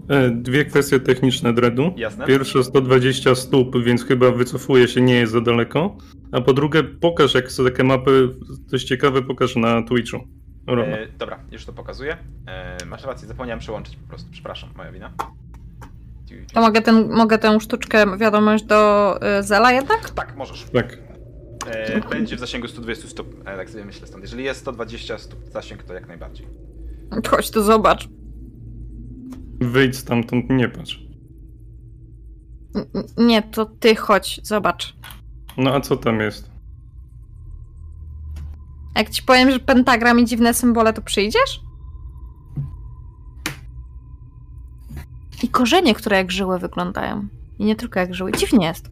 [0.09, 1.93] E, Dwie kwestie techniczne dreadu.
[1.97, 2.25] Jasne?
[2.25, 5.97] Pierwsze 120 stóp, więc chyba wycofuje się, nie jest za daleko.
[6.31, 8.29] A po drugie, pokaż, jak są takie mapy,
[8.71, 10.17] dość ciekawe, pokaż na Twitchu.
[10.67, 12.17] E, dobra, już to pokazuję.
[12.47, 14.31] E, masz rację, zapomniałem przełączyć po prostu.
[14.31, 15.13] Przepraszam, moja wina.
[16.53, 20.09] To mogę, ten, mogę tę sztuczkę wiadomość do y, Zela jednak?
[20.09, 20.63] Tak, możesz.
[20.73, 20.97] Tak.
[21.67, 24.23] E, będzie w zasięgu 120 stóp, e, tak sobie myślę stąd.
[24.23, 26.47] Jeżeli jest 120 stóp zasięg, to jak najbardziej.
[27.29, 28.07] Chodź tu zobacz.
[29.61, 30.99] Wyjdź stamtąd, nie patrz.
[32.75, 32.85] N-
[33.27, 34.95] Nie, to ty chodź, zobacz.
[35.57, 36.49] No a co tam jest?
[38.95, 41.61] Jak ci powiem, że pentagram i dziwne symbole, to przyjdziesz?
[45.43, 47.27] I korzenie, które jak żyły wyglądają.
[47.59, 48.31] I nie tylko jak żyły.
[48.31, 48.89] Dziwnie jest.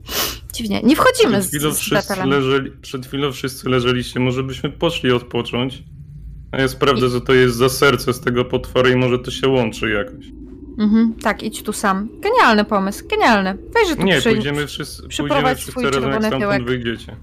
[0.53, 0.81] Dziwnie.
[0.83, 2.29] Nie wchodzimy Przed z, chwilą, z wszyscy Betelem.
[2.29, 5.83] leżeli, przed chwilą wszyscy leżeliście, może byśmy poszli odpocząć?
[6.51, 9.47] A ja sprawdzę, że to jest za serce z tego potworu i może to się
[9.47, 10.25] łączy jakoś.
[10.79, 12.09] Mhm, tak, idź tu sam.
[12.19, 13.57] Genialny pomysł, genialny.
[13.73, 14.29] Weź, że tu Nie, przy...
[14.29, 16.63] pójdziemy wszyscy, pójdziemy przyprowadź wszyscy swój razem, jak czerwony stamtąd tyłek.
[16.83, 17.15] wyjdziecie.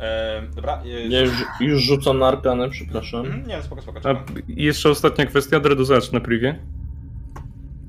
[0.00, 0.82] E, dobra.
[0.84, 3.26] E, Ja już, już rzucam na arkanę, przepraszam.
[3.26, 3.98] mhm, nie, spoko, spoko.
[3.98, 4.24] A czekam.
[4.48, 6.58] jeszcze ostatnia kwestia, Dredu zacz na privie.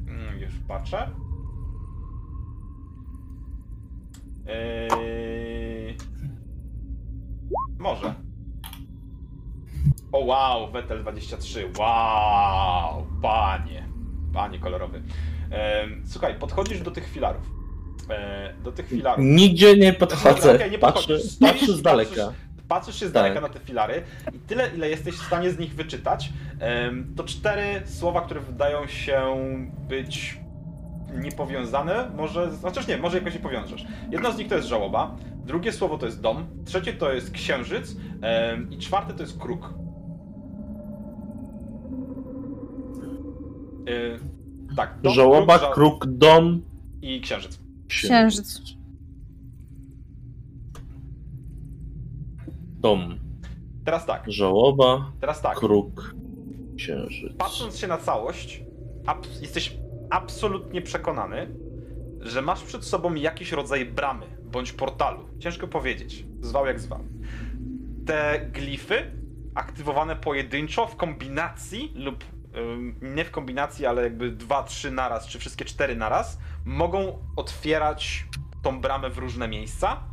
[0.08, 1.10] Mm, już patrzę.
[4.48, 5.98] Eee...
[7.80, 8.14] Może.
[10.12, 11.70] O wow, Vettel 23.
[11.80, 13.85] Wow, panie.
[14.36, 15.02] Panie kolorowy.
[15.52, 17.42] Em, słuchaj, podchodzisz do tych filarów.
[18.10, 19.26] E, do tych filarów.
[19.26, 20.56] Nigdzie nie Dobra, podchodzę.
[20.56, 21.20] okej, nie patrzę.
[21.20, 22.10] Stoisz, patrzę z daleka.
[22.16, 23.24] Patrzysz, patrzysz się z Tak.
[23.24, 24.04] daleka na te filary
[24.36, 28.88] i tyle, ile jesteś w stanie z nich wyczytać, em, to cztery słowa, które wydają
[28.88, 29.22] się
[29.90, 30.40] być
[31.22, 33.86] niepowiązane, może, chociaż nie, może jakoś nie powiążesz.
[34.12, 37.96] Jedno z nich to jest żałoba, drugie słowo to jest dom, trzecie to jest księżyc
[38.22, 39.74] em, i czwarte to jest kruk.
[43.90, 44.20] Y,
[44.76, 46.62] tak, dom, Żałoba, ża- kruk, dom,
[47.02, 47.60] i księżyc.
[47.88, 48.62] Księżyc.
[52.80, 53.20] Dom.
[53.86, 55.58] Teraz tak, Żałoba, teraz tak.
[55.58, 56.16] kruk,
[56.78, 57.34] księżyc.
[57.38, 58.64] patrząc się na całość,
[59.06, 59.78] abs- jesteś
[60.10, 61.48] absolutnie przekonany,
[62.22, 65.20] że masz przed sobą jakiś rodzaj bramy bądź portalu.
[65.40, 66.26] Ciężko powiedzieć.
[66.42, 67.00] Zwał jak zwał.
[68.06, 69.12] Te glify
[69.56, 72.24] aktywowane pojedynczo w kombinacji lub
[73.02, 78.26] nie w kombinacji, ale jakby dwa, trzy naraz, czy wszystkie cztery naraz, mogą otwierać
[78.62, 80.04] tą bramę w różne miejsca.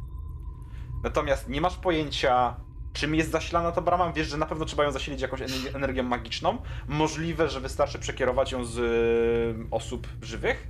[1.04, 2.56] Natomiast nie masz pojęcia,
[2.92, 4.12] czym jest zasilana ta brama.
[4.12, 6.58] Wiesz, że na pewno trzeba ją zasilić jakąś ener- energią magiczną.
[6.88, 10.68] Możliwe, że wystarczy przekierować ją z y, osób żywych.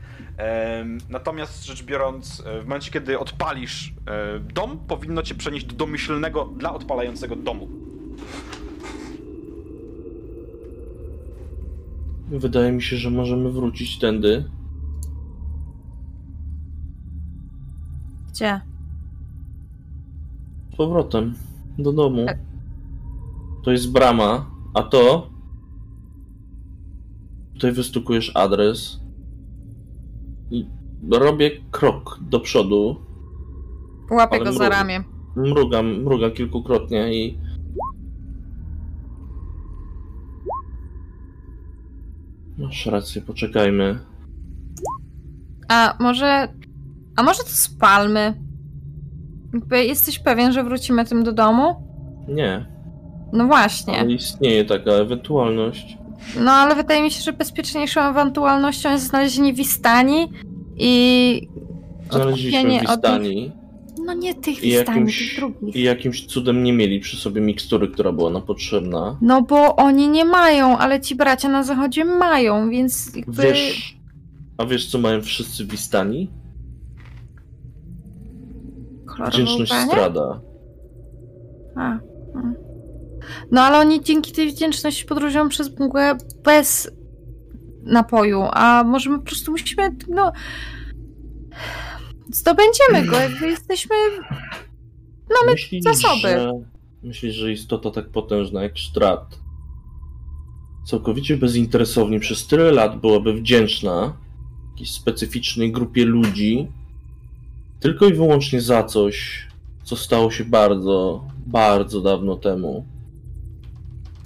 [1.08, 6.44] Natomiast rzecz biorąc, e, w momencie, kiedy odpalisz e, dom, powinno cię przenieść do domyślnego
[6.44, 7.68] dla odpalającego domu.
[12.32, 14.44] Wydaje mi się, że możemy wrócić tędy.
[18.28, 18.60] Gdzie?
[20.72, 21.34] Z powrotem.
[21.78, 22.26] Do domu.
[22.26, 22.38] Tak.
[23.64, 25.30] To jest brama, a to.
[27.54, 29.00] Tutaj wystukujesz adres.
[30.50, 30.66] I
[31.10, 32.96] robię krok do przodu.
[34.10, 35.04] Łapię go za ramię.
[35.36, 37.38] Mrugam, mrugam kilkukrotnie i.
[42.58, 43.98] Masz rację, poczekajmy.
[45.68, 46.48] A może.
[47.16, 48.34] A może to spalmy?
[49.54, 51.74] Jakby jesteś pewien, że wrócimy tym do domu?
[52.28, 52.66] Nie,
[53.32, 53.98] No właśnie.
[54.00, 55.98] ale istnieje taka ewentualność.
[56.40, 60.32] No ale wydaje mi się, że bezpieczniejszą ewentualnością jest znalezienie Wistani
[60.76, 61.48] i.
[62.10, 63.52] Znaleźliśmy odkupienie od Wistani
[64.04, 65.76] No nie tych i jakimś, tych drugich.
[65.76, 69.18] i jakimś cudem nie mieli przy sobie mikstury, która była nam potrzebna.
[69.20, 73.42] No bo oni nie mają, ale ci bracia na zachodzie mają, więc jakby.
[73.42, 73.96] Wiesz,
[74.58, 76.30] a wiesz co mają wszyscy Wistani?
[79.06, 80.40] kolorowe Wdzięczność strada.
[81.76, 81.98] A.
[83.50, 86.90] No ale oni dzięki tej wdzięczności podróżują przez mgłę bez
[87.82, 90.32] napoju, a może my po prostu musimy, no...
[92.32, 93.96] Zdobędziemy go, jakby jesteśmy...
[95.40, 96.28] Mamy myślisz, zasoby.
[96.28, 96.52] Że,
[97.02, 99.38] myślisz, że istota tak potężna jak Strat
[100.84, 104.16] całkowicie bezinteresownie przez tyle lat byłaby wdzięczna
[104.70, 106.68] jakiejś specyficznej grupie ludzi
[107.80, 109.46] tylko i wyłącznie za coś,
[109.82, 112.86] co stało się bardzo, bardzo dawno temu.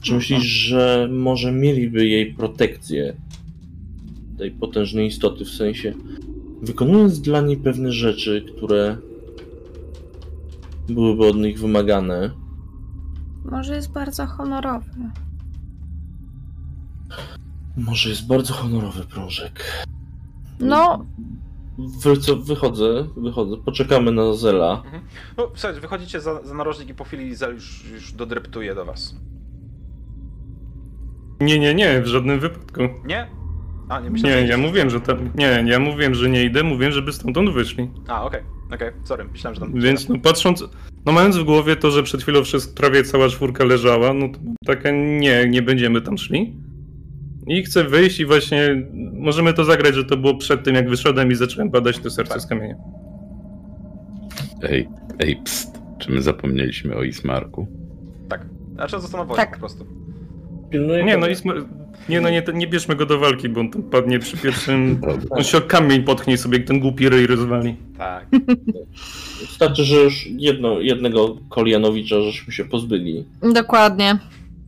[0.00, 3.16] Czy myślisz, że może mieliby jej protekcję
[4.38, 5.94] tej potężnej istoty, w sensie
[6.62, 8.96] wykonując dla niej pewne rzeczy, które
[10.88, 12.30] byłyby od nich wymagane.
[13.44, 14.90] Może jest bardzo honorowy.
[17.76, 19.84] Może jest bardzo honorowy prążek.
[20.60, 21.06] No,
[21.78, 23.56] Wy, co, wychodzę, wychodzę.
[23.56, 24.82] Poczekamy na Zela.
[25.36, 29.16] No, słuchajcie, wychodzicie za, za narożnik i po chwili Zel już, już dodreptuje do was.
[31.40, 32.80] Nie, nie, nie, w żadnym wypadku.
[33.04, 33.30] Nie?
[33.88, 35.30] A, nie Nie, myślałem, że ja mówiłem, że tam.
[35.34, 37.90] Nie, ja mówiłem, że nie idę, mówiłem, żeby stamtąd wyszli.
[38.08, 38.40] A, okej,
[38.74, 39.80] okej, sorry, myślałem, że tam...
[39.80, 40.64] Więc no patrząc,
[41.06, 44.38] no mając w głowie to, że przed chwilą wszystko, prawie cała czwórka leżała, no to
[44.66, 46.56] taka nie, nie będziemy tam szli.
[47.46, 51.30] I chcę wyjść i właśnie możemy to zagrać, że to było przed tym, jak wyszedłem
[51.30, 52.42] i zacząłem badać to serce Tak.
[52.42, 52.74] z kamienia.
[54.62, 55.78] Ej, ej, pst.
[55.98, 57.66] Czy my zapomnieliśmy o Ismarku?
[58.28, 58.46] Tak.
[58.74, 59.52] Znaczy na Tak.
[59.52, 59.86] po prostu.
[60.70, 61.18] Pilnuję Nie, go.
[61.18, 61.64] no i sma-
[62.08, 65.00] nie, no nie, nie bierzmy go do walki, bo on tam padnie przy pierwszym...
[65.30, 67.76] On się o kamień potknie i sobie ten głupi ryj rozwali.
[67.98, 68.26] Tak.
[69.40, 73.24] Wystarczy, że już jedno, jednego Kolianowicza żeśmy się pozbyli.
[73.54, 74.18] dokładnie.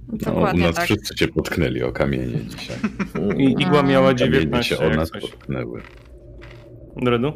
[0.09, 0.85] No, u Dokładnie nas tak.
[0.85, 2.77] wszyscy się potknęli o kamienie dzisiaj.
[3.37, 5.23] I igła miała Kamienie 19, się o nas coś.
[5.23, 5.83] potknęły.
[6.97, 7.33] Dredu?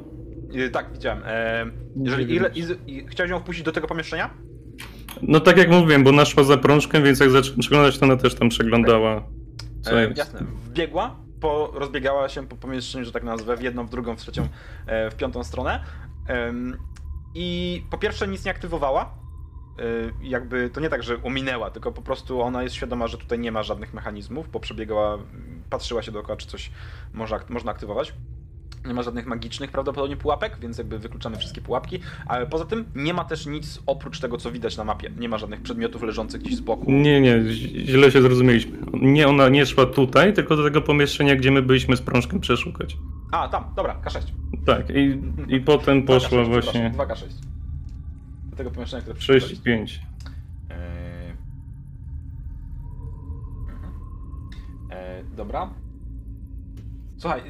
[0.52, 1.22] I, tak, widziałem.
[1.26, 1.66] E,
[2.04, 4.30] jeżeli ile, i, i, chciałeś ją wpuścić do tego pomieszczenia?
[5.22, 8.34] No tak jak mówiłem, bo naszła za prążkę, więc jak zacząłem przeglądać, to ona też
[8.34, 9.24] tam przeglądała.
[9.86, 10.40] E, jasne.
[10.40, 14.48] Wbiegła, po, rozbiegała się po pomieszczeniu, że tak nazwę, w jedną, w drugą, w trzecią,
[14.86, 15.84] e, w piątą stronę.
[16.26, 16.78] Em,
[17.34, 19.14] I po pierwsze nic nie aktywowała.
[19.78, 19.82] E,
[20.22, 23.52] jakby to nie tak, że ominęła, tylko po prostu ona jest świadoma, że tutaj nie
[23.52, 25.18] ma żadnych mechanizmów, bo przebiegała,
[25.70, 26.70] patrzyła się dookoła, czy coś
[27.12, 28.14] może, można aktywować.
[28.86, 33.14] Nie ma żadnych magicznych prawdopodobnie pułapek, więc jakby wykluczamy wszystkie pułapki, ale poza tym nie
[33.14, 35.10] ma też nic oprócz tego, co widać na mapie.
[35.18, 36.92] Nie ma żadnych przedmiotów leżących gdzieś z boku.
[36.92, 37.42] Nie, nie,
[37.84, 38.78] źle się zrozumieliśmy.
[38.92, 42.96] Nie, ona nie szła tutaj, tylko do tego pomieszczenia, gdzie my byliśmy z prążkiem przeszukać.
[43.32, 44.20] A, tam, dobra, K6.
[44.66, 47.32] Tak, i, i potem 2K6, poszła właśnie przepraszam, 2K6.
[48.50, 50.00] Do tego pomieszczenia, które 6 i 5.
[50.70, 50.76] Eee...
[53.68, 53.92] mhm.
[54.90, 55.70] Eee, dobra.
[57.22, 57.42] Słuchaj,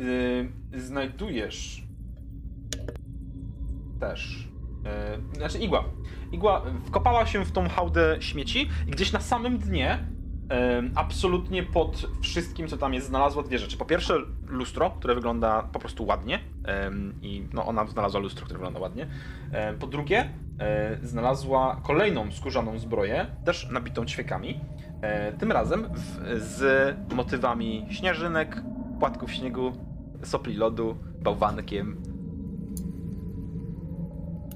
[0.72, 1.82] yy, znajdujesz
[4.00, 4.48] też.
[5.32, 5.85] Yy, znaczy igła.
[6.32, 9.98] Igła wkopała się w tą hałdę śmieci i gdzieś na samym dnie,
[10.48, 13.76] em, absolutnie pod wszystkim, co tam jest, znalazła dwie rzeczy.
[13.76, 14.14] Po pierwsze,
[14.46, 16.38] lustro, które wygląda po prostu ładnie.
[16.64, 19.06] em, I no, ona znalazła lustro, które wygląda ładnie.
[19.52, 24.61] Em, Po drugie, e, znalazła kolejną skórzaną zbroję, też nabitą ćwiekami.
[25.38, 28.62] Tym razem w, z motywami śnieżynek,
[29.02, 29.72] płatków śniegu,
[30.22, 31.96] sopli lodu, bałwankiem.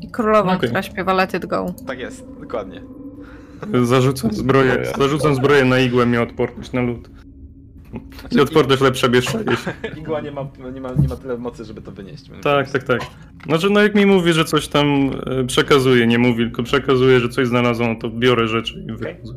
[0.00, 0.68] I królową, Okej.
[0.68, 1.74] która śpiewa Let It Go.
[1.86, 2.82] Tak jest, dokładnie.
[3.82, 7.10] Zarzucam zbroję, zarzucam zbroję na igłę, miał odporność na lód.
[8.30, 9.38] I odporność lepsza się.
[10.00, 12.30] Igła nie ma, nie, ma, nie ma tyle mocy, żeby to wynieść.
[12.42, 13.00] Tak, tak, tak.
[13.46, 17.28] Znaczy, no jak mi mówi, że coś tam e, przekazuje, nie mówi, tylko przekazuje, że
[17.28, 19.34] coś znalazło, no to biorę rzeczy i wychodzę.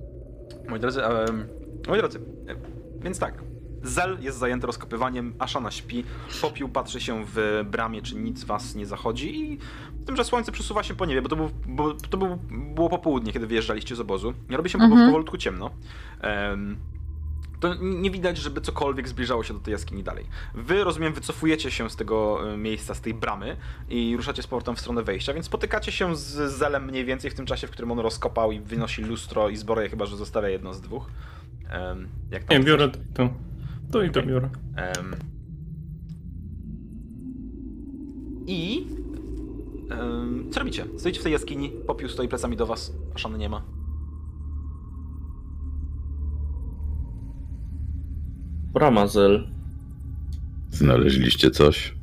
[0.70, 1.48] Moi drodzy, em,
[1.88, 2.56] moi drodzy, e,
[3.04, 3.50] więc tak.
[3.84, 6.04] Zel jest zajęty rozkopywaniem, Ashana śpi,
[6.42, 9.58] Popiół patrzy się w bramie, czy nic was nie zachodzi i
[10.06, 12.38] tym, że słońce przesuwa się po niebie, bo to, był, bo to był,
[12.76, 14.34] było popołudnie, kiedy wyjeżdżaliście z obozu.
[14.50, 15.06] Nie robi się Mhm.
[15.06, 15.70] powolutku ciemno.
[16.22, 16.78] Em,
[17.60, 20.26] to nie widać, żeby cokolwiek zbliżało się do tej jaskini dalej.
[20.54, 23.58] Wy, rozumiem, wycofujecie się z tego e, miejsca, z tej bramy
[23.90, 27.34] i ruszacie z powrotem w stronę wejścia, więc spotykacie się z Zelem mniej więcej w
[27.34, 30.74] tym czasie, w którym on rozkopał i wynosi lustro i zbroję, chyba że zostawia jedno
[30.74, 31.10] z dwóch.
[32.32, 33.30] Jak tam Nie, biorę to
[33.92, 34.00] to.
[34.00, 34.50] To i to biorę.
[34.76, 35.16] Em,
[38.48, 38.88] I...
[39.92, 40.86] em, co robicie?
[40.98, 43.62] Stoicie w tej jaskini, popiół stoi plecami do was, a Szany nie ma.
[48.74, 49.48] Bramazel.
[50.72, 51.96] Znaleźliście coś?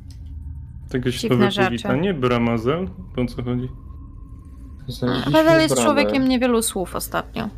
[0.93, 1.65] Jakieś Dziwne nowe rzeczy.
[1.67, 2.89] powitanie, bramazel?
[3.17, 3.69] O co chodzi?
[4.87, 5.85] Znaleźliśmy Paweł jest bramę.
[5.87, 7.49] człowiekiem niewielu słów ostatnio.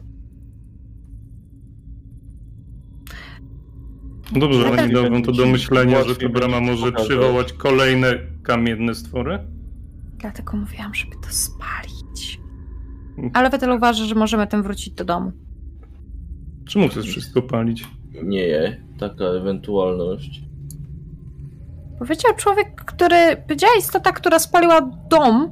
[4.32, 8.08] Dobrze, ale nie dał wam to do myślenia, że ta brama może przywołać kolejne
[8.44, 9.39] kamienne stwory?
[10.18, 12.39] Dlatego mówiłam, żeby to spalić.
[13.34, 15.32] Ale Wetel uważa, że możemy tym wrócić do domu.
[16.68, 17.88] Czemu chcesz wszystko palić?
[18.24, 20.42] Nie, je, taka ewentualność.
[22.00, 23.15] Powiedział człowiek, który.
[23.48, 25.52] Powiedziała istota, która spaliła dom.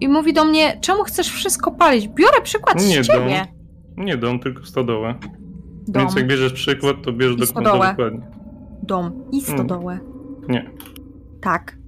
[0.00, 2.08] I mówi do mnie, czemu chcesz wszystko palić?
[2.08, 3.46] Biorę przykład Nie z ciebie.
[3.96, 5.14] Nie dom, tylko stodołę.
[5.88, 8.20] Dom, Więc jak bierzesz przykład, to bierz do, dokładnie.
[8.82, 9.98] dom i stodołę.
[10.48, 10.70] Nie.
[11.40, 11.78] Tak.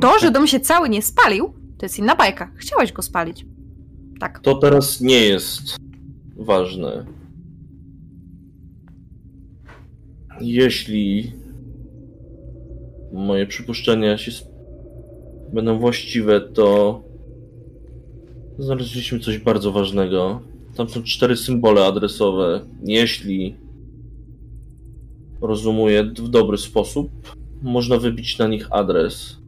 [0.00, 2.50] To, że dom się cały nie spalił, to jest inna bajka.
[2.56, 3.46] Chciałeś go spalić.
[4.20, 4.40] Tak.
[4.40, 5.76] To teraz nie jest
[6.36, 7.06] ważne.
[10.40, 11.32] Jeśli
[13.12, 14.50] moje przypuszczenia się sp-
[15.52, 17.00] będą właściwe, to
[18.58, 20.40] znaleźliśmy coś bardzo ważnego.
[20.78, 22.60] Tam są cztery symbole adresowe.
[22.84, 23.56] Jeśli
[25.40, 27.10] rozumuję w dobry sposób,
[27.62, 29.38] można wybić na nich adres,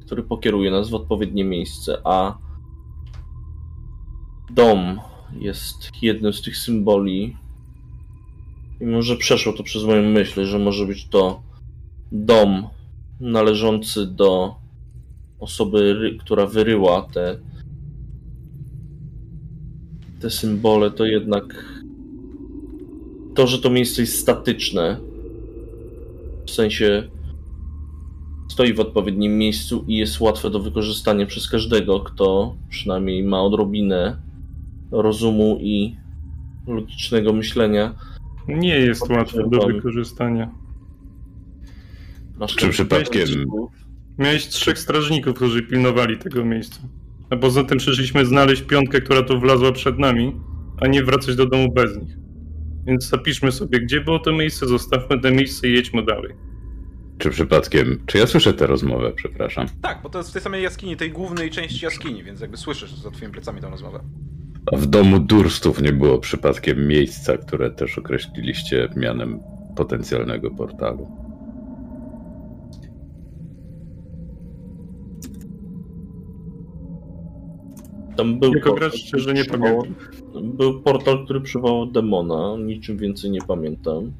[0.00, 2.38] który pokieruje nas w odpowiednie miejsce, a
[4.50, 5.00] dom
[5.40, 7.36] jest jednym z tych symboli.
[8.80, 11.42] I może przeszło to przez moją myśl, że może być to
[12.12, 12.66] dom
[13.20, 14.54] należący do
[15.40, 17.38] osoby, która wyryła te,
[20.20, 21.64] te symbole, to jednak
[23.34, 25.00] to, że to miejsce jest statyczne,
[26.46, 27.08] w sensie
[28.48, 34.16] stoi w odpowiednim miejscu i jest łatwe do wykorzystania przez każdego, kto przynajmniej ma odrobinę
[34.90, 35.96] rozumu i
[36.66, 37.94] logicznego myślenia.
[38.48, 40.50] Nie jest łatwe do wykorzystania.
[42.38, 43.44] Masz Czy przypadkiem-
[44.18, 46.80] Miałeś trzech strażników, którzy pilnowali tego miejsca.
[47.30, 50.40] A poza tym przyszliśmy znaleźć piątkę, która tu wlazła przed nami,
[50.80, 52.16] a nie wracać do domu bez nich.
[52.86, 56.32] Więc zapiszmy sobie, gdzie było to miejsce, zostawmy to miejsce i jedźmy dalej.
[57.18, 58.02] Czy przypadkiem.
[58.06, 59.66] Czy ja słyszę tę rozmowę, przepraszam?
[59.82, 62.94] Tak, bo to jest w tej samej jaskini, tej głównej części jaskini, więc jakby słyszysz
[62.94, 64.00] za twoimi plecami tę rozmowę.
[64.72, 69.40] A w domu Durstów nie było przypadkiem miejsca, które też określiliście mianem
[69.76, 71.27] potencjalnego portalu.
[78.18, 80.56] Tam był portal, szczerze nie który przywołał- pamiętam.
[80.56, 84.12] Był portal, który przywołał demona, niczym więcej nie pamiętam.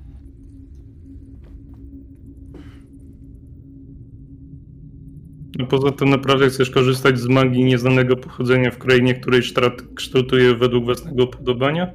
[5.62, 10.55] A poza tym naprawdę chcesz korzystać z magii nieznanego pochodzenia w krainie, której sztrat kształtuje
[10.55, 11.90] według własnego upodobania?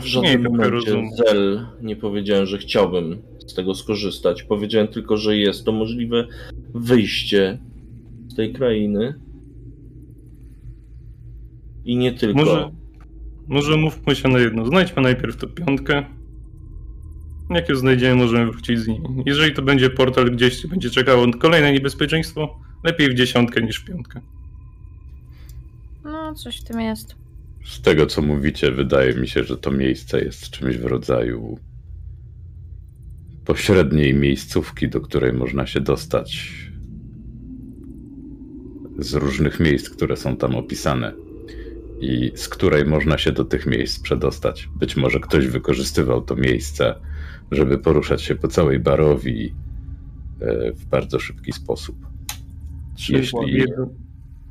[0.00, 1.02] W żadnym Nie, momencie.
[1.26, 4.42] Zel nie powiedziałem, że chciałbym z tego skorzystać.
[4.42, 6.26] Powiedziałem tylko, że jest to możliwe
[6.74, 7.58] wyjście
[8.28, 9.14] z tej krainy.
[11.88, 12.38] I nie tylko.
[12.38, 12.70] Może,
[13.46, 14.66] może mówmy się na jedno.
[14.66, 16.04] Znajdźmy najpierw tę piątkę.
[17.50, 19.00] Jak ją znajdziemy, możemy wrócić z niej.
[19.26, 23.84] Jeżeli to będzie portal gdzieś, gdzie będzie czekało kolejne niebezpieczeństwo, lepiej w dziesiątkę niż w
[23.84, 24.20] piątkę.
[26.04, 27.16] No, coś w tym jest.
[27.64, 31.58] Z tego, co mówicie, wydaje mi się, że to miejsce jest czymś w rodzaju
[33.44, 36.52] pośredniej miejscówki, do której można się dostać
[38.98, 41.27] z różnych miejsc, które są tam opisane
[42.00, 44.68] i z której można się do tych miejsc przedostać.
[44.76, 46.94] Być może ktoś wykorzystywał to miejsce,
[47.50, 49.54] żeby poruszać się po całej Barowi
[50.40, 51.96] e, w bardzo szybki sposób.
[53.08, 53.88] Jeśli, Jedno-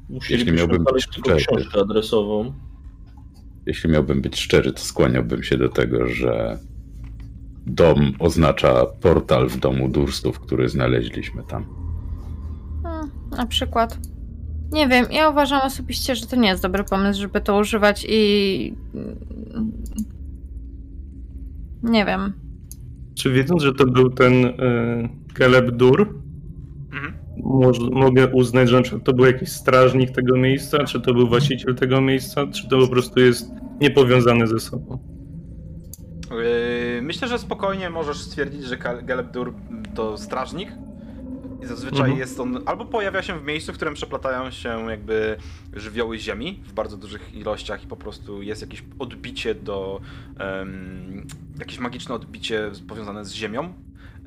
[0.10, 1.36] Musielibyśmy miałbym być szczery.
[1.38, 2.54] książkę adresową.
[3.66, 6.60] Jeśli miałbym być szczery, to skłaniałbym się do tego, że
[7.66, 11.66] dom oznacza portal w domu Durstów, który znaleźliśmy tam.
[12.84, 14.00] Hmm, na przykład.
[14.72, 18.74] Nie wiem, ja uważam osobiście, że to nie jest dobry pomysł, żeby to używać i.
[21.84, 22.34] Nie wiem.
[23.16, 24.54] Czy wiedząc, że to był ten y,
[25.38, 26.16] Caleb Dur,
[26.94, 27.14] Mhm.
[27.44, 31.28] moż- mogę uznać, że na przykład to był jakiś strażnik tego miejsca, czy to był
[31.28, 33.52] właściciel tego miejsca, czy to po prostu jest
[33.82, 35.00] niepowiązane ze sobą?
[36.32, 39.54] Yy, Myślę, że spokojnie możesz stwierdzić, że Kal- Gelebdur
[39.96, 40.70] to strażnik.
[41.62, 42.20] I zazwyczaj Mhm.
[42.20, 45.38] jest on albo pojawia się w miejscu, w którym przeplatają się jakby
[45.74, 50.02] żywioły ziemi w bardzo dużych ilościach i po prostu jest jakieś odbicie do.
[50.40, 51.28] em,
[51.60, 53.74] jakieś magiczne odbicie powiązane z ziemią,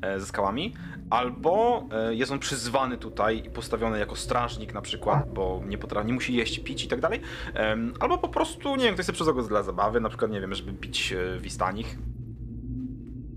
[0.01, 0.73] e, ze skałami,
[1.09, 6.07] albo e, jest on przyzwany tutaj i postawiony jako strażnik na przykład, bo nie potrafi,
[6.07, 7.21] nie musi jeść, pić i tak dalej,
[7.99, 10.53] albo po prostu, nie wiem, ktoś sobie przyzwał go dla zabawy, na przykład, nie wiem,
[10.55, 11.97] żeby pić e, wistanich.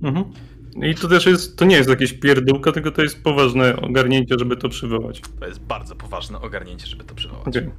[0.02, 0.24] Mhm.
[0.82, 4.56] I to też jest, to nie jest jakieś pierdółka, tylko to jest poważne ogarnięcie, żeby
[4.56, 5.20] to przywołać.
[5.40, 7.48] To jest bardzo poważne ogarnięcie, żeby to przywołać.
[7.48, 7.70] Okej.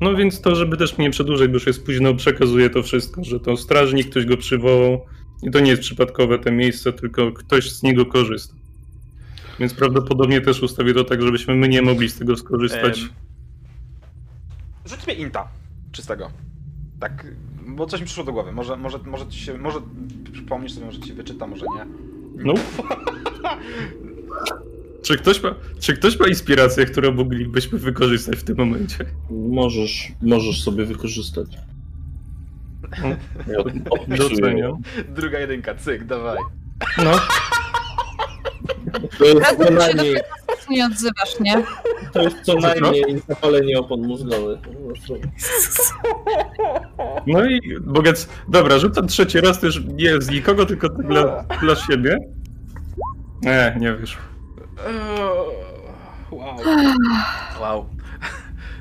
[0.00, 3.40] No więc to, żeby też mnie przedłużać, bo już jest późno, przekazuję to wszystko, że
[3.40, 5.00] to strażnik, ktoś go przywołał
[5.42, 8.54] i to nie jest przypadkowe te miejsce, tylko ktoś z niego korzysta.
[9.60, 13.00] Więc prawdopodobnie też ustawię to tak, żebyśmy my nie mogli z tego skorzystać.
[13.00, 13.08] Em,
[14.84, 15.48] Rzuć mnie inta
[15.92, 16.30] czystego.
[17.00, 17.26] Tak,
[17.66, 18.52] bo coś mi przyszło do głowy.
[18.52, 19.78] Może, może, może ci się, może
[20.32, 21.86] przypomnisz sobie, może ci się wyczyta, może nie.
[22.34, 22.54] No.
[25.02, 29.04] Czy ktoś, ma, czy ktoś ma inspirację, którą moglibyśmy wykorzystać w tym momencie?
[29.30, 31.46] Możesz, możesz sobie wykorzystać.
[33.48, 34.16] Ja.
[34.16, 34.72] Doceniam.
[35.08, 36.38] Druga jedynka, cyk, dawaj.
[36.98, 37.12] No,
[39.18, 39.64] To jest co
[40.64, 41.62] się Nie odzywasz, nie?
[42.12, 44.58] to jest co najmniej zapalenie opon mózgowych.
[47.26, 48.28] no i bogec.
[48.48, 52.18] Dobra, rzucam trzeci raz też nie z nikogo, tylko tak dla, dla siebie.
[53.42, 54.18] Nie, nie wiesz.
[56.30, 56.56] Wow.
[57.60, 57.86] Wow.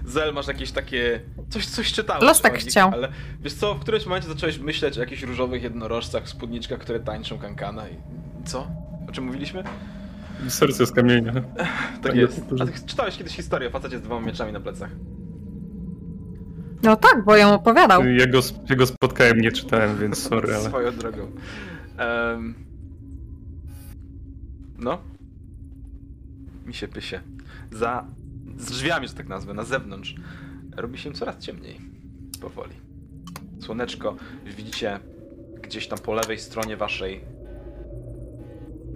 [0.06, 1.20] Zel, masz jakieś takie...
[1.50, 2.24] Coś, coś czytałeś.
[2.24, 2.92] Los tak chciał.
[2.94, 3.10] Ale
[3.42, 7.90] wiesz co, w którymś momencie zacząłeś myśleć o jakichś różowych jednorożcach, spódniczkach, które tańczą kankana
[7.90, 7.94] i...
[8.46, 8.68] Co?
[9.10, 9.64] O czym mówiliśmy?
[10.48, 11.34] Serce z kamienia.
[11.34, 11.44] Tak
[12.04, 12.42] Tak, jest.
[12.62, 14.90] A ty czytałeś kiedyś historię o facecie z dwoma mieczami na plecach.
[16.84, 18.06] No tak, bo ją opowiadał.
[18.06, 20.64] Ja go, ja go spotkałem, nie czytałem, więc sorry, ale.
[20.64, 21.32] Swoją drogą.
[21.98, 22.54] Em,
[24.80, 24.98] No.
[26.66, 27.20] Mi się pysie.
[27.72, 28.06] Za...
[28.58, 30.16] Z drzwiami, że tak nazwę, na zewnątrz.
[30.78, 31.82] Robi się coraz ciemniej.
[32.42, 32.74] Powoli.
[33.60, 34.16] Słoneczko,
[34.58, 35.00] widzicie
[35.62, 37.22] gdzieś tam po lewej stronie waszej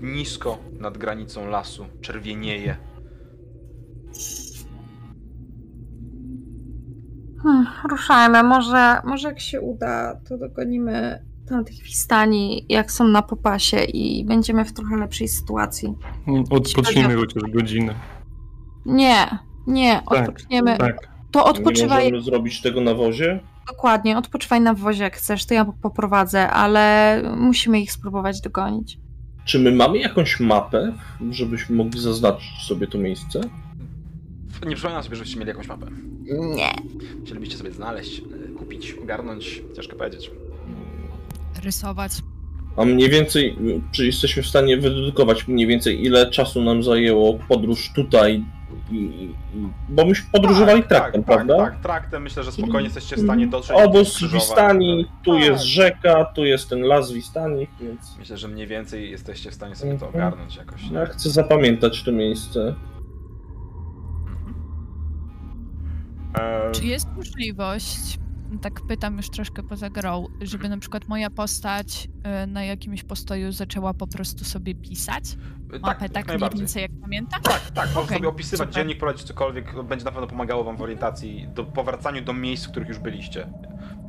[0.02, 2.78] nisko nad granicą lasu czerwienieje.
[7.44, 13.84] Hmm, ruszajmy, może, może jak się uda, to dogonimy tamtych wistani, jak są na popasie
[13.84, 15.96] i będziemy w trochę lepszej sytuacji.
[16.50, 17.96] Odpocznijmy chociaż godzinę.
[18.86, 20.78] Nie, nie, odpoczniemy.
[20.78, 21.08] Tak.
[21.32, 23.40] To Nie odpoczywaj, możemy zrobić tego na wozie?
[23.68, 29.00] dokładnie, odpoczywaj na wozie jak chcesz, to ja poprowadzę, ale musimy ich spróbować dogonić.
[29.48, 30.94] Czy my mamy jakąś mapę,
[31.32, 33.42] żebyśmy mogli zaznaczyć sobie to miejsce?
[34.68, 35.86] Nie przypominam sobie, żebyście mieli jakąś mapę.
[36.56, 36.76] Nie.
[37.26, 38.22] Chcielibyście sobie znaleźć
[38.58, 39.62] kupić, ogarnąć?
[39.76, 40.32] Ciężko powiedzieć.
[41.64, 42.12] Rysować.
[42.78, 43.58] A mniej więcej,
[43.92, 48.46] czy jesteśmy w stanie wydedukować mniej więcej ile czasu nam zajęło podróż tutaj?
[48.92, 49.36] I, i,
[49.90, 51.58] bo myśmy podróżowali tak, traktem, tak, prawda?
[51.58, 52.24] Tak, tak, traktem.
[52.24, 53.78] Myślę, że spokojnie jesteście w stanie dotrzeć.
[53.86, 54.44] Obóz skrzyżować.
[54.48, 55.44] Wistani, tu Tak.
[55.44, 59.76] jest rzeka, tu jest ten las Wistani, więc Myślę, że mniej więcej jesteście w stanie
[59.76, 60.28] sobie to Mhm.
[60.28, 60.92] ogarnąć jakoś.
[60.92, 62.76] ja chcę zapamiętać to miejsce.
[66.40, 68.20] Eee, Czy jest możliwość,
[68.62, 72.08] tak pytam już troszkę poza grą, żeby na przykład moja postać
[72.44, 75.24] y, na jakimś postoju zaczęła po prostu sobie pisać?
[75.72, 76.60] tak, Mapę jak tak mniej najbardziej.
[76.60, 77.40] więcej jak pamięta?
[77.40, 78.74] Tak, tak, Okej, sobie opisywać super.
[78.84, 82.72] dziennik, prowadzić cokolwiek, będzie na pewno pomagało wam w orientacji, do powracaniu do miejsc, w
[82.72, 83.48] których już byliście.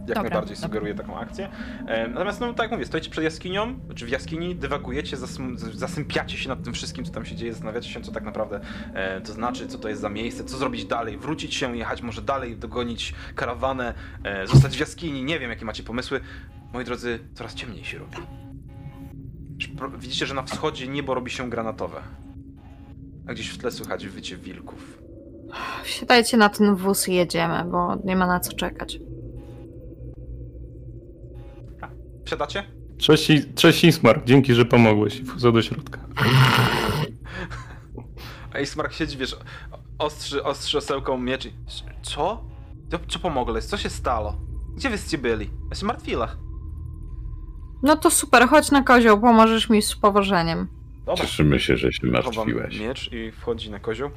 [0.08, 0.68] Jak Dobra, najbardziej dobra.
[0.68, 1.48] sugeruję taką akcję.
[1.86, 5.16] E, Natomiast, no tak jak mówię, stoicie przed jaskinią, czy w jaskini, dywagujecie,
[5.74, 8.60] zasypiacie się nad tym wszystkim, co tam się dzieje, zastanawiacie się, co tak naprawdę
[8.94, 12.22] e, to znaczy, co to jest za miejsce, co zrobić dalej, wrócić się, jechać może
[12.22, 13.94] dalej, dogonić karawanę,
[14.24, 16.20] e, zostać w jaskini, nie wiem, jakie macie pomysły.
[16.72, 18.16] Moi drodzy, coraz ciemniej się robi.
[19.98, 22.00] Widzicie, że na wschodzie niebo robi się granatowe.
[23.28, 24.98] A gdzieś w tle słychać wycie wilków.
[25.84, 28.98] Wsiadajcie na ten wóz i jedziemy, bo nie ma na co czekać.
[32.28, 32.64] Wsiadacie?
[32.98, 35.22] Cześć, I- cześć Ismar, dzięki, że pomogłeś.
[35.26, 35.98] Wchodzę do środka.
[38.54, 39.36] A Ismark siedzi, wiesz,
[39.98, 41.52] ostrzy, ostrzy osełką miecz i...
[42.02, 42.44] Co?
[42.90, 43.64] Co, co pomogłeś?
[43.64, 44.36] Co się stało?
[44.76, 45.50] Gdzie wyście byli?
[45.70, 46.28] Ja się martwiła.
[47.82, 50.68] No to super, chodź na kozioł, pomożesz mi z powożeniem.
[51.06, 51.24] Dobra.
[51.24, 52.80] Cieszymy się, że się Chowam martwiłeś.
[52.80, 54.10] miecz i wchodzi na kozioł.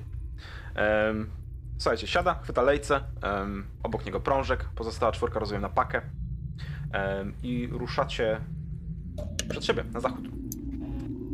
[0.76, 1.30] Em,
[1.78, 6.02] słuchajcie, siada, chwyta lejce, em, obok niego prążek, pozostała czwórka rozumiem na pakę
[7.44, 8.42] i ruszacie
[9.50, 10.26] przed siebie, na zachód.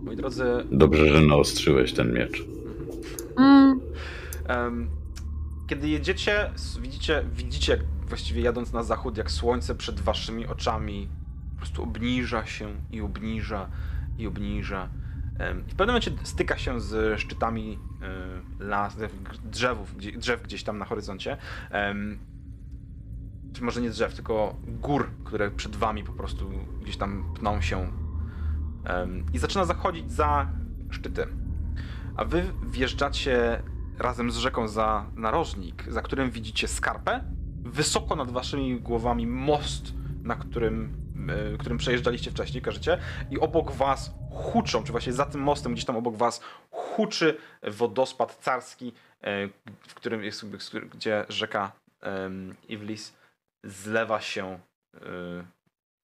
[0.03, 2.43] Moi drodzy, Dobrze, że naostrzyłeś ten miecz.
[3.37, 4.89] Mm,
[5.67, 6.51] Kiedy jedziecie,
[6.81, 11.07] widzicie, widzicie jak właściwie jadąc na zachód, jak słońce przed waszymi oczami
[11.51, 13.69] po prostu obniża się i obniża
[14.17, 14.89] i obniża.
[15.67, 17.79] I w pewnym momencie styka się z szczytami
[18.59, 18.97] y, las,
[19.43, 21.37] drzewów, drzew gdzieś tam na horyzoncie.
[23.53, 27.91] Czy może nie drzew, tylko gór, które przed wami po prostu gdzieś tam pną się.
[29.33, 30.47] I zaczyna zachodzić za
[30.89, 31.27] szczyty.
[32.15, 33.61] A wy wjeżdżacie
[33.99, 37.23] razem z rzeką za narożnik, za którym widzicie skarpę.
[37.63, 39.93] Wysoko nad waszymi głowami most,
[40.23, 40.97] na którym,
[41.53, 42.97] e, którym przejeżdżaliście wcześniej, kojarzycie?
[43.31, 46.41] I obok was huczą, czy właśnie za tym mostem, gdzieś tam obok was
[46.71, 49.47] huczy wodospad carski, e,
[49.87, 50.45] w którym jest,
[50.93, 51.71] gdzie rzeka
[52.69, 53.16] Iwlis
[53.67, 54.59] zlewa się
[54.95, 54.99] e,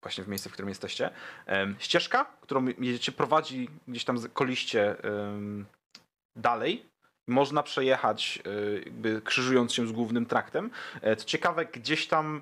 [0.02, 1.10] właśnie w miejsce, w którym jesteście.
[1.80, 4.96] Ścieżka, którą jedziecie, prowadzi gdzieś tam koliście
[6.36, 6.86] dalej.
[7.28, 10.72] Można przejechać, y, jakby krzyżując się z głównym traktem.
[11.02, 12.42] E, Co ciekawe, gdzieś tam,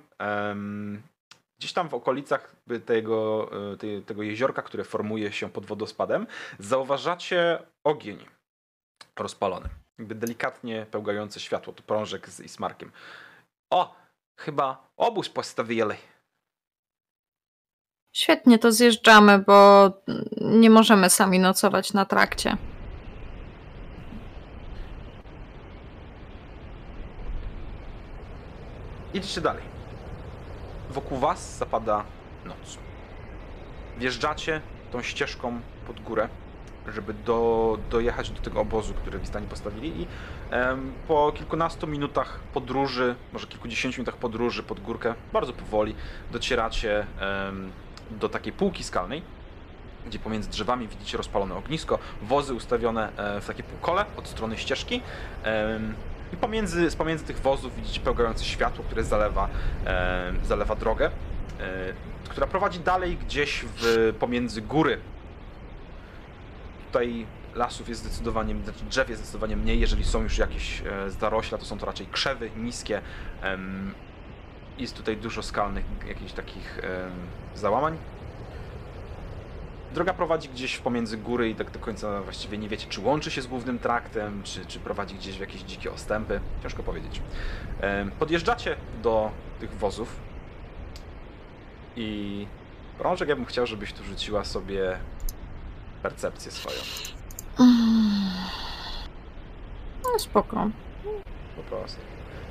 [1.59, 2.55] gdzieś tam w okolicach
[2.85, 6.27] tego, y, tej- tego jeziorka, które formuje się pod wodospadem,
[6.59, 8.25] zauważacie ogień
[9.19, 9.69] rozpalony.
[9.99, 11.73] Jakby delikatnie pełgające światło.
[11.73, 12.91] To prążek z Ismarkiem.
[13.73, 13.95] O,
[14.37, 15.95] chyba obóz postawili.
[18.11, 19.89] świetnie, to zjeżdżamy, bo
[20.41, 22.57] nie możemy sami nocować na trakcie.
[29.13, 29.63] Idźcie dalej.
[30.89, 32.03] Wokół was zapada
[32.45, 32.77] noc.
[33.97, 34.61] Wjeżdżacie
[34.91, 36.29] tą ścieżką pod górę,
[36.87, 40.07] żeby do, dojechać do tego obozu, który Wistani postawili i
[41.07, 45.95] po kilkunastu minutach podróży, może kilkudziesięciu minutach podróży pod górkę, bardzo powoli,
[46.31, 47.05] docieracie
[48.11, 49.21] do takiej półki skalnej,
[50.05, 55.01] gdzie pomiędzy drzewami widzicie rozpalone ognisko, wozy ustawione e, w takie półkole od strony ścieżki.
[56.33, 59.49] i pomiędzy, z pomiędzy tych wozów widzicie pełgające światło, które zalewa,
[60.43, 61.05] zalewa drogę,
[61.59, 61.93] e,
[62.29, 64.99] która prowadzi dalej gdzieś w, pomiędzy góry.
[66.87, 67.25] Tutaj
[67.55, 71.65] lasów jest zdecydowanie, znaczy drzew jest zdecydowanie mniej, jeżeli są już jakieś e, zarośla, to
[71.65, 73.01] są to raczej krzewy niskie.
[74.77, 76.79] jest tutaj dużo skalnych, jakichś takich
[77.55, 77.97] załamań.
[79.93, 83.41] Droga prowadzi gdzieś pomiędzy góry i tak do końca właściwie nie wiecie, czy łączy się
[83.41, 86.39] z głównym traktem, czy, czy prowadzi gdzieś w jakieś dzikie ostępy.
[86.63, 87.21] Ciężko powiedzieć.
[88.19, 90.15] Podjeżdżacie do tych wozów
[91.95, 92.47] i
[92.99, 94.97] Rążek, ja bym chciał, żebyś tu rzuciła sobie
[96.03, 96.77] percepcję swoją.
[100.03, 100.69] No spoko.
[101.55, 101.99] Po prostu.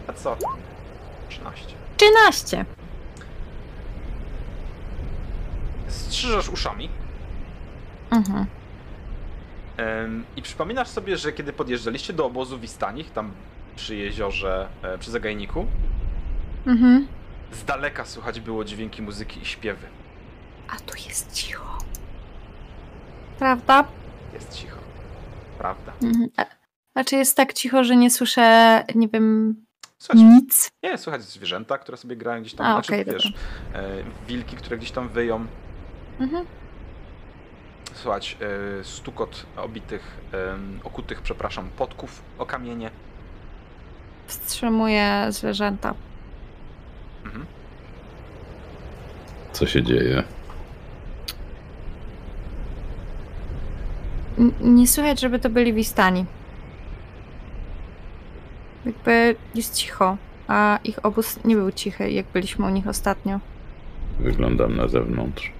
[0.06, 0.36] A co?
[1.28, 1.74] 13.
[1.96, 2.64] 13.
[5.88, 6.88] Strzyżasz uszami
[8.10, 8.46] Mhm.
[9.76, 13.32] em, i przypominasz sobie, że kiedy podjeżdżaliście do obozu Wistanich, tam
[13.76, 15.66] przy jeziorze, e, przy zagajniku,
[16.66, 17.06] Mhm.
[17.52, 19.86] Z daleka słychać było dźwięki muzyki i śpiewy.
[20.68, 21.78] A tu jest cicho.
[23.38, 23.84] Prawda?
[24.34, 24.76] Jest cicho.
[25.60, 25.92] Prawda.
[26.02, 26.28] Mhm.
[26.36, 26.46] A-
[26.92, 29.54] Znaczy jest tak cicho, że nie słyszę, nie wiem,
[30.14, 30.70] nic.
[30.82, 32.66] nie, słychać zwierzęta, które sobie grają gdzieś tam.
[32.66, 33.32] A, znaczy, okej, wiesz,
[33.74, 33.82] e,
[34.28, 35.46] wilki, które gdzieś tam wyją.
[36.20, 36.46] Mhm.
[37.94, 38.36] Słuchać
[38.80, 40.16] e, stukot obitych,
[40.84, 42.90] okutych, przepraszam, potków o kamienie.
[44.26, 45.94] Wstrzymuję zwierzęta.
[47.24, 47.46] Mhm.
[49.52, 50.22] Co się dzieje?
[54.60, 56.26] Nie słychać, żeby to byli wistani.
[58.86, 60.16] Jakby jest cicho,
[60.48, 63.40] a ich obóz nie był cichy, jak byliśmy u nich ostatnio.
[64.18, 65.52] Wyglądam na zewnątrz.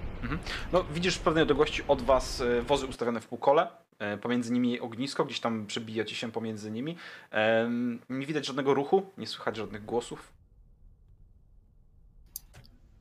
[0.73, 3.67] No, widzisz w pewnej odległości od was e, wozy ustawione w półkole.
[3.99, 6.97] e, Pomiędzy nimi ognisko, gdzieś tam przebija ci się pomiędzy nimi.
[8.09, 10.31] Nie widać żadnego ruchu, nie słychać żadnych głosów.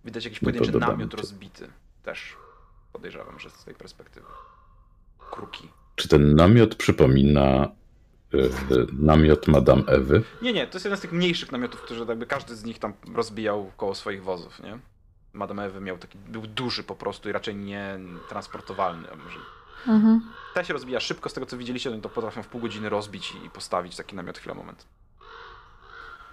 [0.04, 1.68] Widać jakiś pojedynczy namiot rozbity.
[2.02, 2.36] Też
[2.92, 4.26] podejrzewam, że z tej perspektywy.
[5.30, 5.68] Kruki.
[5.96, 7.68] Czy ten namiot przypomina
[8.34, 8.50] y, y,
[8.92, 10.22] namiot Madame Ewy?
[10.42, 12.92] Nie, nie, to jest jeden z tych mniejszych namiotów, które jakby każdy z nich tam
[13.14, 14.78] rozbijał koło swoich wozów, nie?
[15.32, 19.08] Madame Ewy miał taki, był duży po prostu i raczej nie transportowalny.
[19.12, 19.38] a Może
[19.86, 20.20] Mhm.
[20.54, 23.34] Ta się rozbija szybko, z tego co widzieliście, oni to potrafią w pół godziny rozbić
[23.46, 24.86] i postawić taki namiot chwilę moment.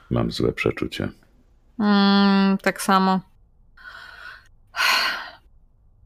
[0.09, 1.09] Mam złe przeczucie.
[1.79, 3.19] Mm, tak samo.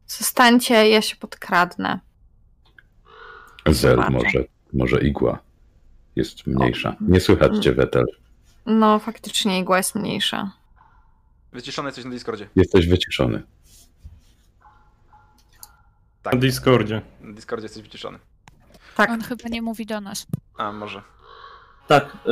[0.08, 2.00] Zostańcie, ja się podkradnę.
[3.70, 4.12] Zel Zobaczę.
[4.12, 4.44] może,
[4.74, 5.40] może igła
[6.16, 6.96] jest mniejsza.
[7.02, 8.06] Nie słychać cię, Wetel.
[8.66, 10.52] No, faktycznie igła jest mniejsza.
[11.54, 12.48] Wyciszone jesteś na Discordzie.
[12.56, 13.44] Jesteś wyciszony.
[16.24, 16.34] Tak.
[16.34, 17.02] Na Discordzie.
[17.22, 18.20] Na Discordzie jesteś wyciszony.
[18.96, 19.10] Tak.
[19.10, 20.28] On chyba nie mówi do nas.
[20.58, 21.02] A, może.
[21.88, 22.30] Tak, e,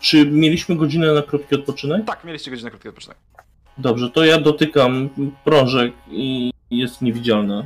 [0.00, 2.06] czy mieliśmy godzinę na krótki odpoczynek?
[2.06, 3.18] Tak, mieliście godzinę krótkiego odpoczynek.
[3.78, 5.08] Dobrze, to ja dotykam
[5.44, 7.64] prążek i jest niewidzialna.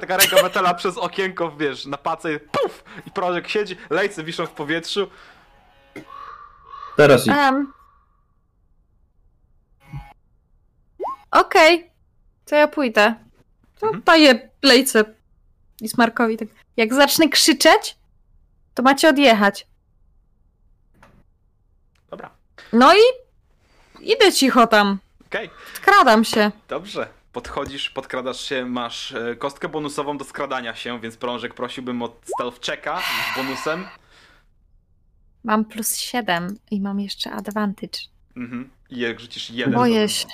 [0.00, 2.84] Taka ręka metala przez okienko, wiesz, na pace, puf!
[3.06, 5.10] I prążek siedzi, lejce wiszą w powietrzu.
[6.96, 7.32] Teraz idź.
[7.36, 7.72] Em.
[11.30, 11.90] Okej,
[12.44, 13.14] to ja pójdę.
[13.80, 14.02] To Mhm.
[14.04, 15.04] daję lejce
[15.80, 16.48] i Smarkowi tak.
[16.76, 17.96] Jak zacznę krzyczeć,
[18.74, 19.66] to macie odjechać.
[22.10, 22.30] Dobra,
[22.72, 23.00] No i
[24.00, 24.98] idę cicho tam.
[25.26, 26.50] okej, Skradam się.
[26.68, 27.08] dobrze.
[27.34, 32.66] Podchodzisz, podkradasz się, masz e, kostkę bonusową do skradania się, więc prążek prosiłbym o stealth
[32.66, 33.84] checka z bonusem.
[35.44, 37.98] Mam plus 7 i mam jeszcze advantage.
[38.36, 38.70] Mhm.
[38.90, 39.74] I jak rzucisz jeden...
[39.74, 40.26] Boję się.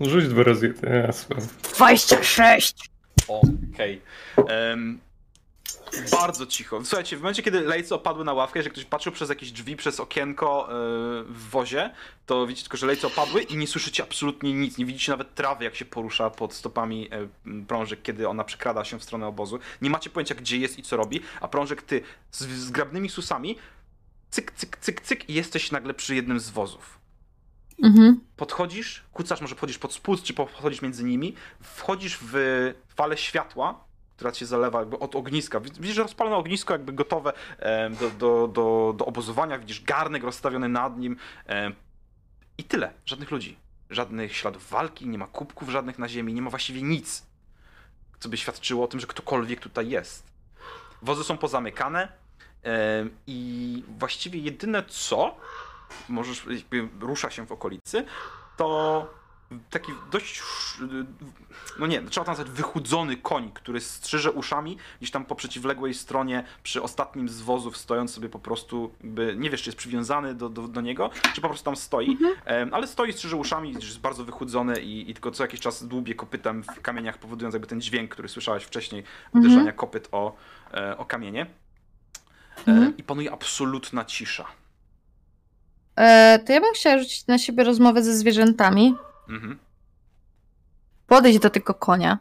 [0.00, 1.36] Rzuć dwa razy te hasła.
[1.74, 2.90] 26!
[3.28, 4.00] Okej.
[4.48, 5.00] Em,
[6.10, 6.84] Bardzo cicho.
[6.84, 10.00] Słuchajcie, w momencie, kiedy lejce opadły na ławkę, jeżeli ktoś patrzył przez jakieś drzwi, przez
[10.00, 10.74] okienko e,
[11.24, 11.90] w wozie,
[12.26, 14.78] to widzicie tylko, że lejce opadły i nie słyszycie absolutnie nic.
[14.78, 17.08] Nie widzicie nawet trawy, jak się porusza pod stopami
[17.44, 19.58] m, prążek, kiedy ona przekrada się w stronę obozu.
[19.82, 23.58] Nie macie pojęcia, gdzie jest i co robi, a prążek ty z zgrabnymi susami
[24.30, 27.02] cyk, cyk, cyk, cyk i jesteś nagle przy jednym z wozów
[27.82, 28.20] Mhm.
[28.36, 32.34] podchodzisz, kucasz, może wchodzisz pod spust, czy podchodzisz między nimi, wchodzisz w
[32.88, 33.84] falę światła,
[34.22, 35.60] która cię zalewa jakby od ogniska.
[35.60, 37.32] Wid- Widzisz, rozpalone ognisko jakby gotowe
[38.00, 41.16] do, do, do, do obozowania, widzisz garnek rozstawiony nad nim
[42.58, 42.92] i tyle.
[43.06, 43.56] Żadnych ludzi.
[43.90, 47.22] Żadnych śladów walki, nie ma kubków żadnych na ziemi, nie ma właściwie nic,
[48.20, 50.26] co by świadczyło o tym, że ktokolwiek tutaj jest.
[51.02, 52.08] Wozy są pozamykane
[53.26, 55.36] i właściwie jedyne co
[56.08, 58.04] możesz, jakby rusza się w okolicy,
[58.56, 59.14] to
[59.70, 60.42] taki dość,
[61.78, 66.44] no nie, trzeba to nazwać wychudzony koń, który strzyże uszami, gdzieś tam po przeciwległej stronie
[66.62, 70.48] przy ostatnim z wozów stojąc sobie po prostu, jakby, nie wiesz, czy jest przywiązany do,
[70.48, 74.24] do, do niego, czy po prostu tam stoi, Em, ale stoi, strzyże uszami, jest bardzo
[74.24, 78.10] wychudzony i, i tylko co jakiś czas dłubie kopytem w kamieniach, powodując jakby ten dźwięk,
[78.10, 79.02] który słyszałeś wcześniej,
[79.34, 80.36] uderzania kopyt o,
[80.74, 81.42] e, o kamienie.
[81.42, 81.46] E,
[82.66, 82.96] Mhm.
[82.96, 84.44] I panuje absolutna cisza.
[85.96, 88.94] E, to ja bym chciała rzucić na siebie rozmowę ze zwierzętami.
[89.32, 89.58] Mhm,
[91.06, 92.18] Podejść do tego konia.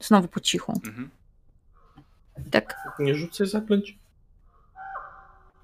[0.00, 0.80] Znowu po cichu.
[0.86, 1.10] mhm.
[2.50, 2.76] Tak.
[2.98, 3.98] Nie rzucaj zaklęć.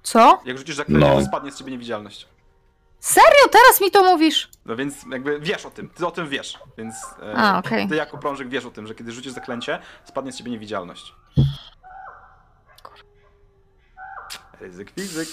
[0.03, 0.41] Co?
[0.45, 1.15] Jak rzucisz zaklęcie, No.
[1.19, 2.27] to spadnie z ciebie niewidzialność.
[2.99, 3.47] Serio?
[3.51, 4.49] Teraz mi to mówisz?
[4.65, 7.87] No więc jakby wiesz o tym, ty o tym wiesz, więc e, A, okej.
[7.87, 11.13] ty jako prążek wiesz o tym, że kiedy rzucisz zaklęcie, spadnie z ciebie niewidzialność.
[14.59, 15.27] Ryzyk fizyk.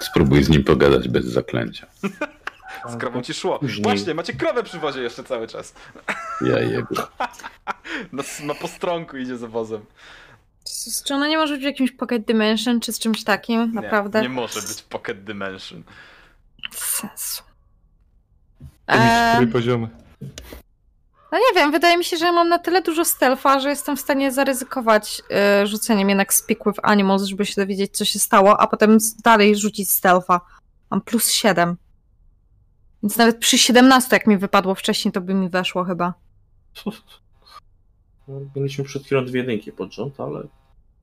[0.00, 1.86] Spróbuj z nim pogadać bez zaklęcia.
[2.88, 3.58] Z krową ci szło.
[3.58, 3.82] Później.
[3.82, 5.74] Właśnie, macie krowę przy wozie jeszcze cały czas.
[6.40, 6.94] Ja jego.
[8.12, 9.84] Na, na postronku idzie za wozem.
[10.64, 13.72] Z- Czy ona nie może być w jakimś Pocket Dimension, czy z czymś takim?
[13.74, 14.18] Naprawdę?
[14.22, 15.82] Nie, nie może być Pocket Dimension.
[16.70, 17.42] Bez sensu.
[18.88, 19.88] Eee, Który poziomy.
[21.32, 23.96] no nie wiem, wydaje mi się, że ja mam na tyle dużo stealtha, że jestem
[23.96, 28.60] w stanie zaryzykować e, rzuceniem jednak Speak with Animals, żeby się dowiedzieć, co się stało,
[28.60, 30.40] a potem dalej rzucić stealtha.
[30.90, 31.76] Mam plus 7.
[33.02, 36.14] Więc nawet przy 17, jak mi wypadło wcześniej, to by mi weszło chyba.
[38.28, 40.42] No, Mieliśmy przed chwilą dwie jedynki pod rząd, ale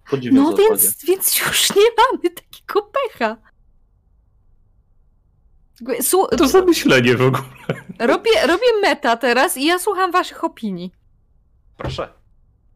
[0.10, 0.70] podziwiam No zasadzie.
[0.70, 3.38] więc, więc już nie mamy takiego pecha.
[6.38, 7.43] To zamyślenie w ogóle.
[8.00, 10.91] robię, robię meta teraz i ja słucham waszych opinii.
[11.78, 12.10] Proszę.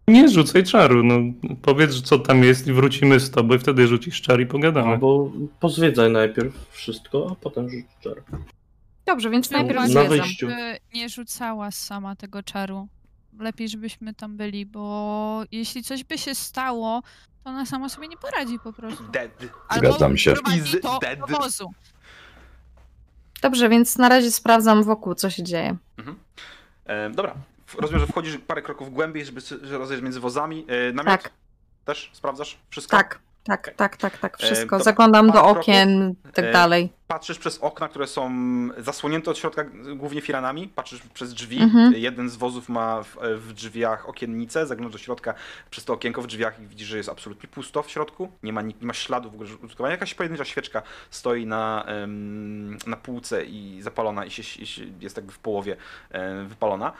[0.07, 1.15] Nie rzucaj czaru, no
[1.61, 4.91] powiedz, co tam jest i wrócimy z tobą i wtedy rzucisz czar i pogadamy.
[4.91, 8.23] Albo pozwiedzaj najpierw wszystko, a potem rzuć czar.
[9.05, 10.49] Dobrze, więc No, najpierw na wyjściu.
[10.49, 12.87] Żeby nie rzucała sama tego czaru.
[13.39, 17.01] Lepiej, żebyśmy tam byli, bo jeśli coś by się stało,
[17.43, 19.03] to ona sama sobie nie poradzi po prostu.
[19.03, 19.31] Dead.
[19.75, 20.33] Zgadzam się.
[20.33, 21.19] prowadzi to dead.
[21.19, 21.71] do wozu.
[23.41, 25.77] Dobrze, więc na razie sprawdzam wokół, co się dzieje.
[26.85, 27.35] E, dobra.
[27.67, 30.65] W- Rozumiem, że wchodzisz parę kroków głębiej, żeby s- że rozejrzeć między wozami.
[30.67, 31.31] E, namiot Tak.
[31.85, 32.97] też sprawdzasz wszystko?
[32.97, 34.75] Tak, tak, tak, tak, tak, wszystko.
[34.75, 35.61] E, to Zaglądam do parę kroków.
[35.63, 36.89] okien i tak dalej.
[37.07, 38.31] Patrzysz przez okna, które są
[38.77, 39.63] zasłonięte od środka
[39.95, 41.61] głównie firanami, patrzysz przez drzwi.
[41.61, 41.93] Mhm.
[41.93, 45.33] Jeden z wozów ma w, w drzwiach okiennicę, zaglądasz do środka
[45.69, 48.31] przez to okienko w drzwiach i widzisz, że jest absolutnie pusto w środku.
[48.43, 49.91] Nie ma, ni- nie ma śladów w ogóle użytkowania.
[49.91, 51.85] Jakaś pojedyncza świeczka stoi na,
[52.87, 55.75] na półce i zapalona i się, i się, jest jakby w połowie
[56.47, 56.91] wypalona.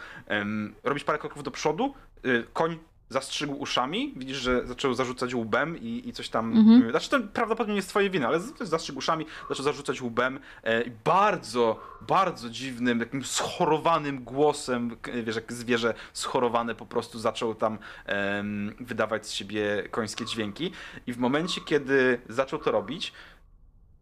[0.84, 1.94] Robisz parę kroków do przodu,
[2.26, 2.80] y, koń
[3.14, 6.58] zastrzygł uszami, widzisz, że zaczął zarzucać łbem i, i coś tam.
[6.58, 6.92] Mhm.
[6.92, 10.92] Znaczy, to prawdopodobnie nie jest twoje winy, ale zastrzygł uszami, zaczął zarzucać łbem e, i
[11.04, 17.78] bardzo, bardzo dziwnym, takim schorowanym głosem, wiesz, jak zwierzę schorowane po prostu zaczął tam
[18.80, 20.72] wydawać z siebie końskie dźwięki.
[21.08, 23.14] I w momencie, kiedy zaczął to robić,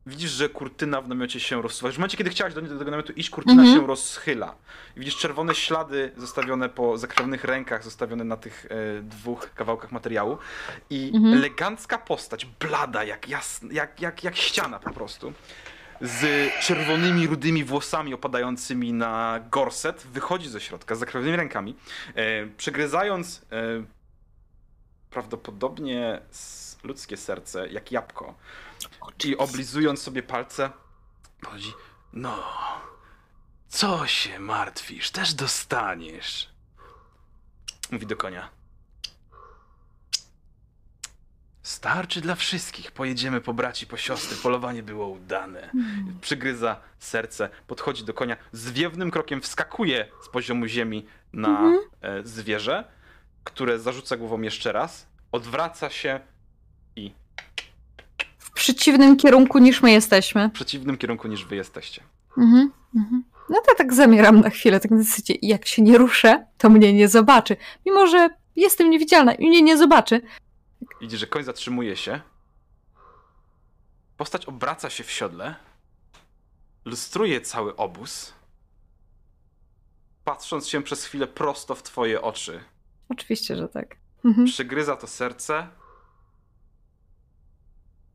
[0.05, 1.91] widzisz, że kurtyna w namiocie się rozsuwa.
[1.91, 3.79] W momencie, kiedy chciałaś do, do tego namiotu iść, kurtyna Mhm.
[3.81, 4.55] się rozchyla.
[4.97, 10.37] I widzisz czerwone ślady zostawione po zakrwionych rękach, zostawione na tych e, dwóch kawałkach materiału.
[10.89, 11.33] I Mhm.
[11.33, 15.33] elegancka postać, blada, jak, jasn, jak, jak, jak ściana po prostu,
[16.01, 21.75] z czerwonymi, rudymi włosami opadającymi na gorset, wychodzi ze środka z zakrwionymi rękami,
[22.15, 23.83] e, przegryzając e,
[25.09, 26.21] prawdopodobnie
[26.83, 28.35] ludzkie serce, jak jabłko.
[29.25, 30.71] I oblizując sobie palce,
[31.45, 31.73] chodzi,
[32.13, 32.43] no,
[33.67, 36.49] co się martwisz, też dostaniesz.
[37.91, 38.49] Mówi do konia.
[41.63, 42.91] Starczy dla wszystkich.
[42.91, 44.37] Pojedziemy po braci, po siostry.
[44.37, 45.71] Polowanie było udane.
[46.21, 51.79] Przygryza serce, podchodzi do konia, zwiewnym krokiem wskakuje z poziomu ziemi na Mhm.
[52.01, 52.83] e, zwierzę,
[53.43, 56.19] które zarzuca głową jeszcze raz, odwraca się
[56.95, 57.13] i
[58.61, 60.49] przeciwnym kierunku niż my jesteśmy.
[60.49, 62.03] w przeciwnym kierunku niż wy jesteście.
[62.37, 63.23] Mhm, mhm.
[63.49, 66.93] No to tak zamieram na chwilę, tak na zasadzie, jak się nie ruszę, to mnie
[66.93, 67.57] nie zobaczy.
[67.85, 70.21] Mimo, że jestem niewidzialna i mnie nie zobaczy.
[71.01, 72.21] Widzi, że koń zatrzymuje się.
[74.17, 75.55] Postać obraca się w siodle.
[76.85, 78.33] Lustruje cały obóz.
[80.23, 82.63] Patrząc się przez chwilę prosto w twoje oczy.
[83.09, 83.95] Oczywiście, że tak.
[84.25, 84.47] Mhm.
[84.47, 85.67] Przygryza to serce.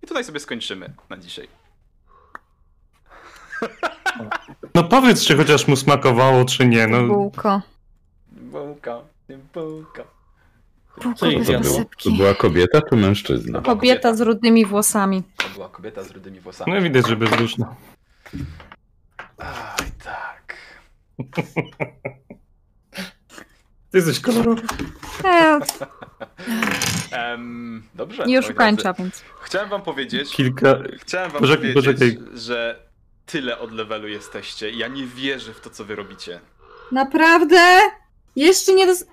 [0.07, 1.49] I tutaj sobie skończymy na dzisiaj.
[4.75, 6.87] No powiedz, czy chociaż mu smakowało, czy nie.
[6.87, 7.63] No, Bułko.
[8.33, 9.01] Bułka,
[9.55, 10.05] bułka.
[11.03, 13.61] Bułko bez To, to była kobieta czy mężczyzna?
[13.61, 15.23] Kobieta z rudymi włosami.
[15.37, 16.73] To była kobieta z rudymi włosami.
[16.73, 17.77] no widać, że bezduszna.
[19.39, 20.57] Aj, tak.
[23.91, 24.63] Ty jesteś kolorowy.
[27.13, 28.25] E, Em, dobrze.
[28.27, 29.25] nie oszukańcza, więc.
[29.43, 30.75] Chciałem wam powiedzieć, Kilka...
[31.01, 32.39] chciałem wam Poczekaj, powiedzieć, poczekaj.
[32.39, 32.87] że
[33.27, 36.41] tyle od levelu jesteście ja nie wierzę w to, co wy robicie.
[36.93, 37.81] Naprawdę?
[38.37, 39.05] Jeszcze nie dos...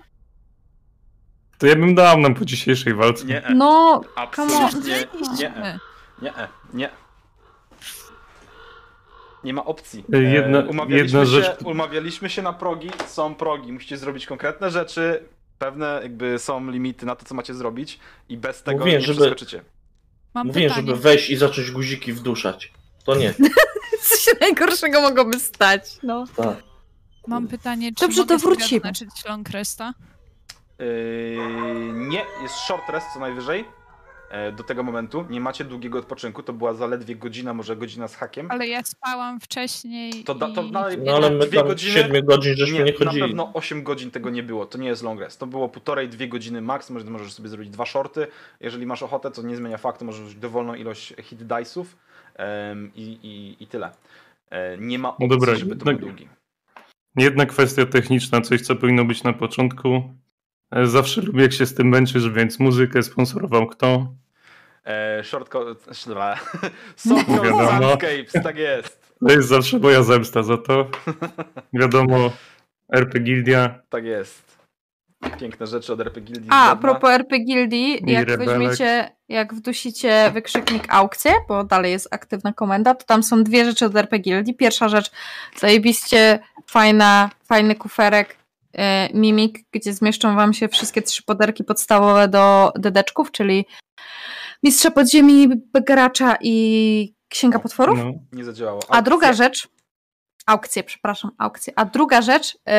[1.57, 3.25] To ja bym dał nam po dzisiejszej walce.
[3.25, 4.95] Nie, No, absolutnie
[5.39, 5.79] nie, Nie.
[6.21, 6.33] nie,
[6.73, 6.89] nie.
[9.43, 10.03] Nie ma opcji.
[10.13, 14.25] E, jedna- E, umawialiśmy, jedna się, rzecz- umawialiśmy się na progi, są progi, musicie zrobić
[14.25, 15.23] konkretne rzeczy,
[15.59, 17.99] pewne jakby są limity na to, co macie zrobić
[18.29, 19.63] i bez tego Mówiłem, nie żeby- przeskoczycie.
[20.33, 20.87] Mam Mówiłem, pytanie.
[20.87, 22.73] żeby wejść i zacząć guziki wduszać.
[23.05, 23.33] To nie.
[24.09, 25.97] co się najgorszego mogłoby stać?
[26.03, 26.25] No.
[26.35, 26.63] Tak.
[27.27, 28.77] Mam pytanie, czy Dobrze, mogę to sobie wrócimy.
[28.81, 29.93] odznaczyć long resta?
[30.79, 31.37] Yy,
[31.93, 33.65] nie, jest short rest co najwyżej.
[34.33, 38.15] E, Do tego momentu nie macie długiego odpoczynku, to była zaledwie godzina, może godzina z
[38.15, 38.47] hakiem.
[38.51, 40.71] Ale ja spałam wcześniej To da- to i...
[40.71, 41.93] dalej- No ale my Dwie tam godziny?
[41.93, 43.21] 7 godzin żeśmy nie, na chodzili.
[43.21, 45.39] pewno 8 godzin tego nie było, to nie jest long rest.
[45.39, 48.27] To było półtorej, dwie godziny max, może możesz sobie zrobić dwa shorty.
[48.59, 51.85] Jeżeli masz ochotę, to nie zmienia faktu, możesz użyć dowolną ilość hit dice'ów
[52.35, 53.91] em, i, i, i tyle.
[54.49, 56.27] E, nie ma opcji, dobra, żeby to tak- był długi.
[57.17, 60.03] Jedna kwestia techniczna, coś co powinno być na początku.
[60.71, 64.13] E, Zawsze lubię jak się z tym męczysz, więc muzykę sponsorował kto?
[64.85, 65.23] E.
[66.07, 66.39] Dobra.
[66.95, 67.79] Softcore Wiadomo.
[67.79, 69.13] Soundscapes, tak jest.
[69.27, 70.87] To jest zawsze moja zemsta za to.
[71.73, 72.31] Wiadomo,
[72.93, 73.79] RP Gildia.
[73.89, 74.53] Tak jest.
[75.39, 76.49] Piękne rzeczy od RP Gildii.
[76.51, 78.59] A, a propos RP Gildii, jak rebelek.
[78.59, 83.85] weźmiecie, jak wdusicie wykrzyknik aukcje, bo dalej jest aktywna komenda, to tam są dwie rzeczy
[83.85, 84.55] od RP Gildii.
[84.55, 85.11] Pierwsza rzecz,
[85.57, 88.37] zajebiście fajna, fajny kuferek
[88.73, 93.65] e, Mimik, gdzie zmieszczą wam się wszystkie trzy poderki podstawowe do dedeczków, czyli
[94.63, 95.47] Mistrza Podziemi,
[95.87, 97.99] Gracza i Księga Potworów.
[97.99, 98.13] No.
[98.31, 98.81] Nie zadziałało.
[98.89, 99.67] A druga rzecz,
[100.45, 101.73] aukcje, przepraszam, aukcje.
[101.75, 102.71] A druga rzecz, yy,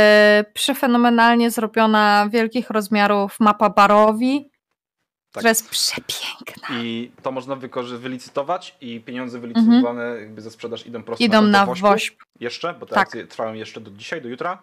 [0.55, 4.51] przefenomenalnie zrobiona, wielkich rozmiarów mapa Barowi,
[5.31, 6.69] która jest przepiękna.
[6.83, 7.57] I to można
[7.99, 11.45] wylicytować i pieniądze wylicytowane jakby za sprzedaż idą prosto Mhm.
[11.45, 12.15] Idą na, na woźb.
[12.41, 13.07] Jeszcze, bo te Tak.
[13.09, 14.63] akcje trwają jeszcze do dzisiaj, do jutra.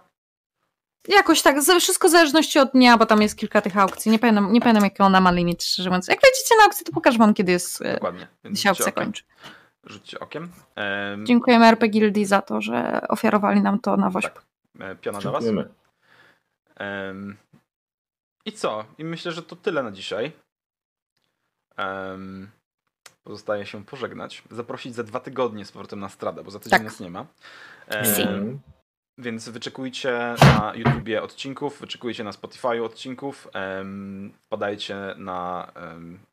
[1.07, 4.11] Jakoś tak, ze- wszystko w zależności od dnia, bo tam jest kilka tych aukcji.
[4.11, 6.07] Nie pamiętam, nie pamiętam jaki ona ma limit, szczerze mówiąc.
[6.07, 8.27] Jak wejdziecie na aukcję, to pokażę wam, kiedy jest, e, Dokładnie.
[8.43, 9.05] Więc się aukcja rzućcie okiem.
[9.05, 9.23] kończy.
[9.83, 10.51] Rzućcie okiem.
[10.75, 14.27] Em, Dziękujemy RP Gildii za to, że ofiarowali nam to na woźb.
[14.29, 14.43] Tak.
[14.79, 15.43] e, Piona dla was.
[15.43, 15.73] Dziękujemy.
[16.75, 17.37] Em,
[18.45, 18.85] I co?
[18.97, 20.31] I myślę, że to tyle na dzisiaj.
[21.77, 22.49] Em,
[23.23, 24.43] pozostaje się pożegnać.
[24.51, 26.83] Zaprosić za dwa tygodnie z powrotem na stradę, bo za tydzień Tak.
[26.83, 27.25] nas nie ma.
[28.15, 28.27] Si.
[29.17, 35.71] Więc wyczekujcie na YouTubie odcinków, wyczekujcie na Spotify odcinków, em, wpadajcie na,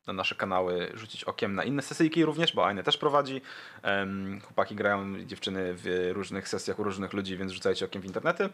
[0.07, 3.41] na nasze kanały, rzucić okiem na inne sesyjki również, bo Aine też prowadzi.
[4.43, 8.49] Chłopaki grają, dziewczyny w różnych sesjach u różnych ludzi, więc rzucajcie okiem w internety.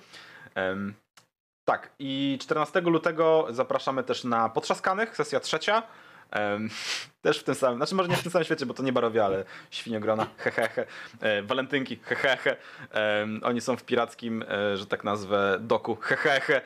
[1.66, 5.84] Tak, i 14 lutego zapraszamy też na Potrzaskanych, sesja trzecia.
[7.22, 9.26] Też w tym samym, znaczy może nie w tym samym świecie, bo to nie barowie,
[9.26, 10.86] ale świniogrona, hehehe,
[11.20, 12.56] e, walentynki, hehehe.
[13.44, 16.62] Oni są w pirackim, e, że tak nazwę, doku, hehehe.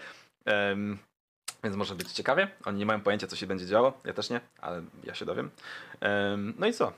[1.64, 2.48] Więc może być ciekawie.
[2.66, 4.02] Oni nie mają pojęcia, co się będzie działo.
[4.06, 5.52] Ja też nie, ale ja się dowiem.
[6.00, 6.94] Em, no i co?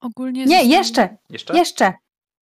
[0.00, 1.54] Ogólnie Nie, jeszcze, Jeszcze?
[1.54, 1.92] jeszcze.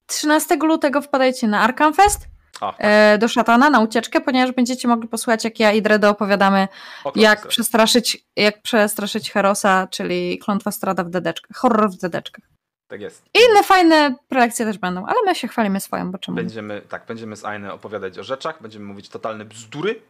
[0.06, 2.28] 13 lutego wpadajcie na Arkham Fest
[2.60, 2.76] O, tak.
[2.78, 6.68] e, do szatana na ucieczkę, ponieważ będziecie mogli posłuchać, jak ja i Dredo opowiadamy
[7.14, 12.44] jak przestraszyć, jak przestraszyć Herosa, czyli klątwa strada w dedeczkach, horror w dedeczkach.
[12.88, 13.24] Tak jest.
[13.34, 16.36] I inne fajne prelekcje też będą, ale my się chwalimy swoją, bo czemu?
[16.36, 20.00] Będziemy, tak, będziemy z Aine opowiadać o rzeczach, będziemy mówić totalne bzdury.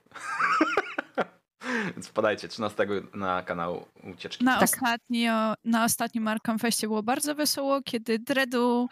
[1.95, 3.85] Więc wpadajcie 13 na kanał
[4.15, 4.45] Ucieczki.
[4.45, 4.63] Na, Tak.
[4.63, 8.89] ostatnio, na ostatnim Arkham Festie było bardzo wesoło, kiedy Dredu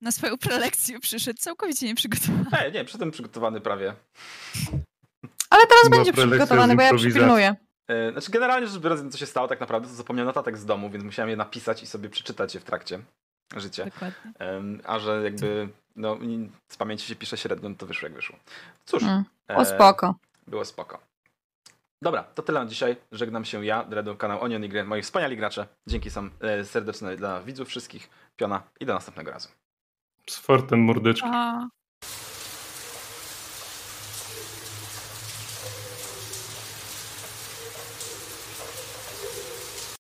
[0.00, 2.72] na swoją prelekcję przyszedł całkowicie nieprzygotowany.
[2.74, 3.94] Nie, przy tym przygotowany prawie.
[5.50, 7.56] Ale teraz będzie przygotowany, bo ja przypilnuję.
[7.88, 10.90] E, Znaczy, generalnie rzecz biorąc, co się stało tak naprawdę, to zapomniałem notatek z domu,
[10.90, 12.98] więc musiałem je napisać i sobie przeczytać je w trakcie
[13.56, 13.84] życia.
[13.84, 14.32] Dokładnie.
[14.84, 16.18] A że jakby, no,
[16.68, 18.36] z pamięci się pisze średnio, no to wyszło jak wyszło.
[18.84, 19.24] Cóż, Mm.
[19.50, 20.14] e, O spoko.
[20.46, 20.98] było spoko.
[22.02, 22.96] Dobra, to tyle na dzisiaj.
[23.12, 25.66] Żegnam się ja, Dredo, kanał Onion i Gry, moi wspaniali gracze.
[25.86, 29.48] Dzięki sam e, serdeczne dla widzów wszystkich, Piona i do następnego razu.
[30.30, 31.28] Z fortem mordeczki.